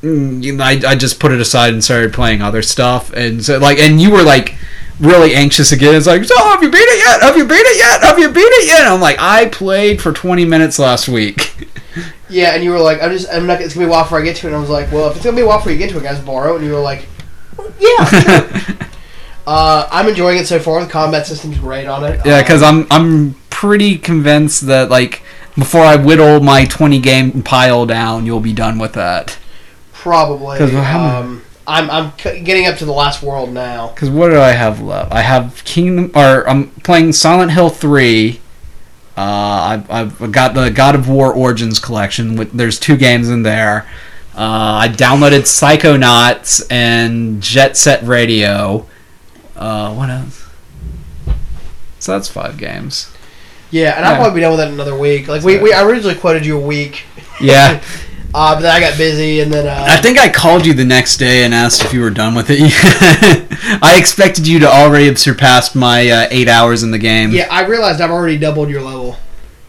[0.02, 3.80] mm, I, I just put it aside and started playing other stuff, and so like
[3.80, 4.56] and you were like
[4.99, 5.95] really anxious again.
[5.95, 7.22] It's like, so have you beat it yet?
[7.22, 8.02] Have you beat it yet?
[8.02, 8.82] Have you beat it yet?
[8.82, 11.70] And I'm like, I played for 20 minutes last week.
[12.30, 13.62] yeah, and you were like, "I'm just, I'm not.
[13.62, 15.10] It's gonna be a while before I get to it." And I was like, "Well,
[15.10, 16.74] if it's gonna be a while before you get to it, guys, borrow." And you
[16.74, 17.08] were like,
[17.56, 18.78] "Well, "Yeah." sure."
[19.47, 20.83] uh, I'm enjoying it so far.
[20.83, 22.21] The combat system's great on it.
[22.25, 25.21] Yeah, Um, because I'm I'm pretty convinced that like
[25.57, 29.37] before I whittle my 20 game pile down, you'll be done with that.
[29.93, 30.57] probably.
[30.57, 33.91] 'Cause how many- Um, I'm I'm c- getting up to the last world now.
[33.93, 35.11] Because what do I have left?
[35.13, 38.39] I have Kingdom, or I'm playing Silent Hill 3.
[39.15, 42.35] Uh, I've, I've got the God of War Origins collection.
[42.35, 43.85] With, there's two games in there.
[44.35, 48.87] Uh, I downloaded Psychonauts and Jet Set Radio.
[49.62, 50.47] Uh, what else?
[51.99, 53.14] So that's five games.
[53.70, 55.28] Yeah, and I'll probably be done with it in another week.
[55.28, 57.03] Like we, we I originally quoted you a week,
[57.39, 57.82] Yeah,
[58.34, 60.84] uh, but then I got busy, and then uh, I think I called you the
[60.84, 62.59] next day and asked if you were done with it.
[63.84, 67.30] I expected you to already have surpassed my uh, eight hours in the game.
[67.30, 69.16] yeah, I realized I've already doubled your level.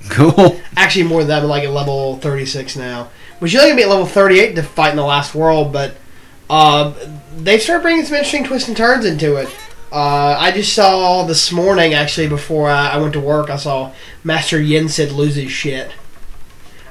[0.08, 0.58] Cool.
[0.76, 1.42] Actually, more than that.
[1.42, 3.10] I'm like at level 36 now.
[3.38, 5.96] Which you're only gonna be at level 38 to fight in the last world, but
[6.50, 6.92] uh,
[7.36, 9.48] they started bringing some interesting twists and turns into it.
[9.92, 13.92] Uh, I just saw this morning, actually, before I, I went to work, I saw
[14.24, 15.92] Master Yensid lose his shit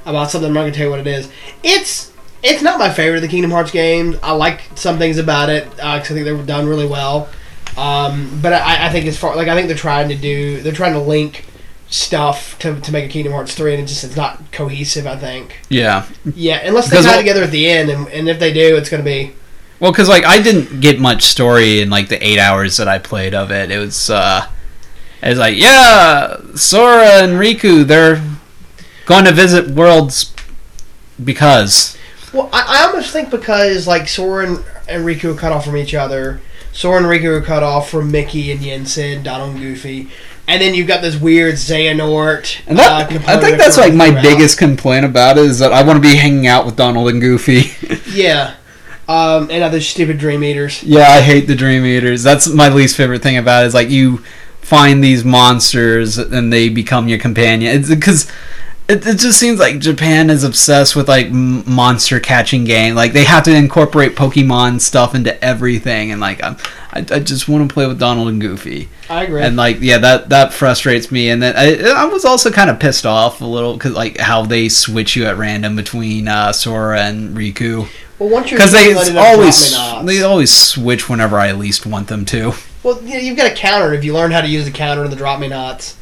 [0.06, 0.50] about something.
[0.50, 1.32] I'm not gonna tell you what it is.
[1.64, 2.12] It's
[2.44, 4.18] it's not my favorite of the Kingdom Hearts games.
[4.22, 7.30] I like some things about it because I think they were done really well.
[7.76, 10.72] Um, but I, I think as far like I think they're trying to do they're
[10.72, 11.46] trying to link
[11.90, 15.08] stuff to, to make a Kingdom Hearts three, and it just it's not cohesive.
[15.08, 15.60] I think.
[15.70, 16.08] Yeah.
[16.36, 19.04] Yeah, unless they tie together at the end, and, and if they do, it's going
[19.04, 19.34] to be.
[19.82, 23.00] Well, because like I didn't get much story in like the eight hours that I
[23.00, 23.72] played of it.
[23.72, 24.48] It was uh,
[25.24, 28.24] it was like yeah, Sora and Riku they're
[29.08, 30.34] going to visit worlds
[31.24, 31.98] because
[32.32, 35.76] Well, I, I almost think because like Sora and, and Riku are cut off from
[35.78, 40.10] each other, Sora and Riku are cut off from Mickey and Yensid, Donald and Goofy,
[40.48, 42.62] and then you've got this weird Xehanort.
[42.68, 44.22] and that uh, I think that's like my throughout.
[44.22, 47.20] biggest complaint about it is that I want to be hanging out with Donald and
[47.20, 47.72] Goofy.
[48.12, 48.56] Yeah,
[49.08, 50.84] um, and other stupid Dream Eaters.
[50.84, 52.24] yeah, I hate the Dream Eaters.
[52.24, 53.68] That's my least favorite thing about it.
[53.68, 54.24] Is like you
[54.62, 57.84] find these monsters and they become your companion.
[57.88, 58.32] Because
[58.88, 62.96] it, it just seems like Japan is obsessed with like monster catching game.
[62.96, 66.58] Like they have to incorporate Pokemon stuff into everything, and like I'm,
[66.92, 68.90] I, I just want to play with Donald and Goofy.
[69.10, 69.42] I agree.
[69.42, 71.30] And like yeah, that that frustrates me.
[71.30, 74.46] And then I, I was also kind of pissed off a little because like how
[74.46, 77.88] they switch you at random between uh, Sora and Riku
[78.22, 79.72] well, once you're because they always
[80.06, 82.54] they always switch whenever I least want them to.
[82.84, 83.94] Well, you know, you've got a counter.
[83.96, 85.98] If you learn how to use the counter and the Drop-Me-Nots,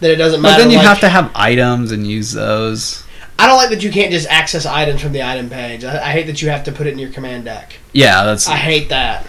[0.00, 0.54] then it doesn't matter.
[0.54, 3.04] But then you like- have to have items and use those.
[3.38, 5.84] I don't like that you can't just access items from the item page.
[5.84, 7.76] I, I hate that you have to put it in your command deck.
[7.92, 9.26] Yeah, that's I hate that.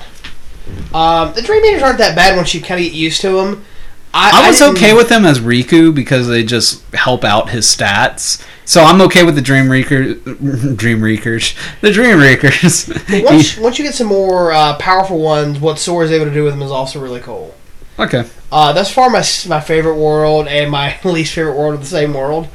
[0.94, 3.66] Um, the Dream Eaters aren't that bad once you kind of get used to them.
[4.14, 7.66] I, I was didn't- okay with them as Riku because they just help out his
[7.66, 8.44] stats.
[8.70, 10.14] So I'm okay with the Dream Reaker,
[10.78, 12.88] Dream Reakers, the Dream Reakers.
[13.24, 16.54] Once, once you get some more uh, powerful ones, what Sora's able to do with
[16.54, 17.56] them is also really cool.
[17.98, 18.26] okay.
[18.52, 22.14] Uh, thus far, my my favorite world and my least favorite world are the same
[22.14, 22.48] world.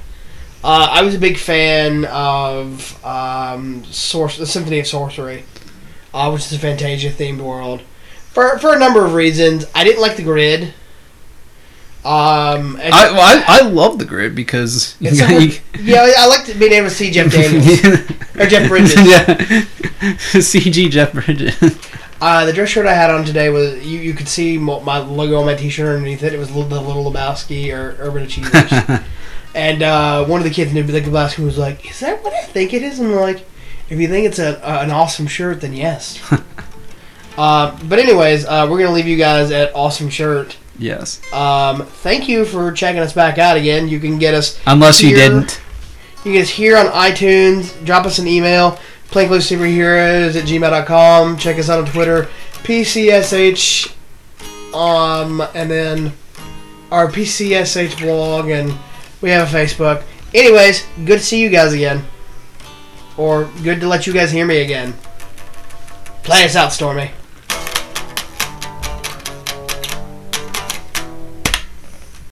[0.63, 5.43] Uh, I was a big fan of um, Source, the Symphony of Sorcery,
[6.15, 7.83] uh, which is a Fantasia themed world.
[8.31, 10.75] For, for a number of reasons, I didn't like the grid.
[12.05, 16.47] Um, and- I, well, I I love the grid because you it's yeah, I like
[16.59, 17.83] being able to see Jeff Daniels
[18.39, 18.95] or Jeff Bridges.
[19.07, 19.37] yeah,
[20.41, 21.55] CG Jeff Bridges.
[22.21, 25.41] Uh, the dress shirt I had on today was you, you could see my logo
[25.41, 26.33] on my T-shirt underneath it.
[26.33, 28.73] It was the Little Lebowski or Urban Achievers,
[29.55, 32.43] and uh, one of the kids in the Lebowski was like, "Is that what I
[32.43, 33.47] think it is?" And I'm like,
[33.89, 36.19] "If you think it's a, uh, an awesome shirt, then yes."
[37.37, 40.57] uh, but anyways, uh, we're gonna leave you guys at awesome shirt.
[40.79, 43.89] Yes, Um, thank you for checking us back out again.
[43.89, 45.61] You can get us unless you didn't.
[46.19, 47.85] you can get us here on iTunes.
[47.85, 48.79] Drop us an email.
[49.11, 51.37] Superheroes at gmail.com.
[51.39, 52.29] Check us out on Twitter.
[52.65, 53.93] PCSH.
[54.75, 56.13] Um, and then
[56.91, 58.75] our PCSH blog, and
[59.21, 60.03] we have a Facebook.
[60.35, 62.05] Anyways, good to see you guys again.
[63.17, 64.95] Or good to let you guys hear me again.
[66.25, 67.13] Play us out, Stormy.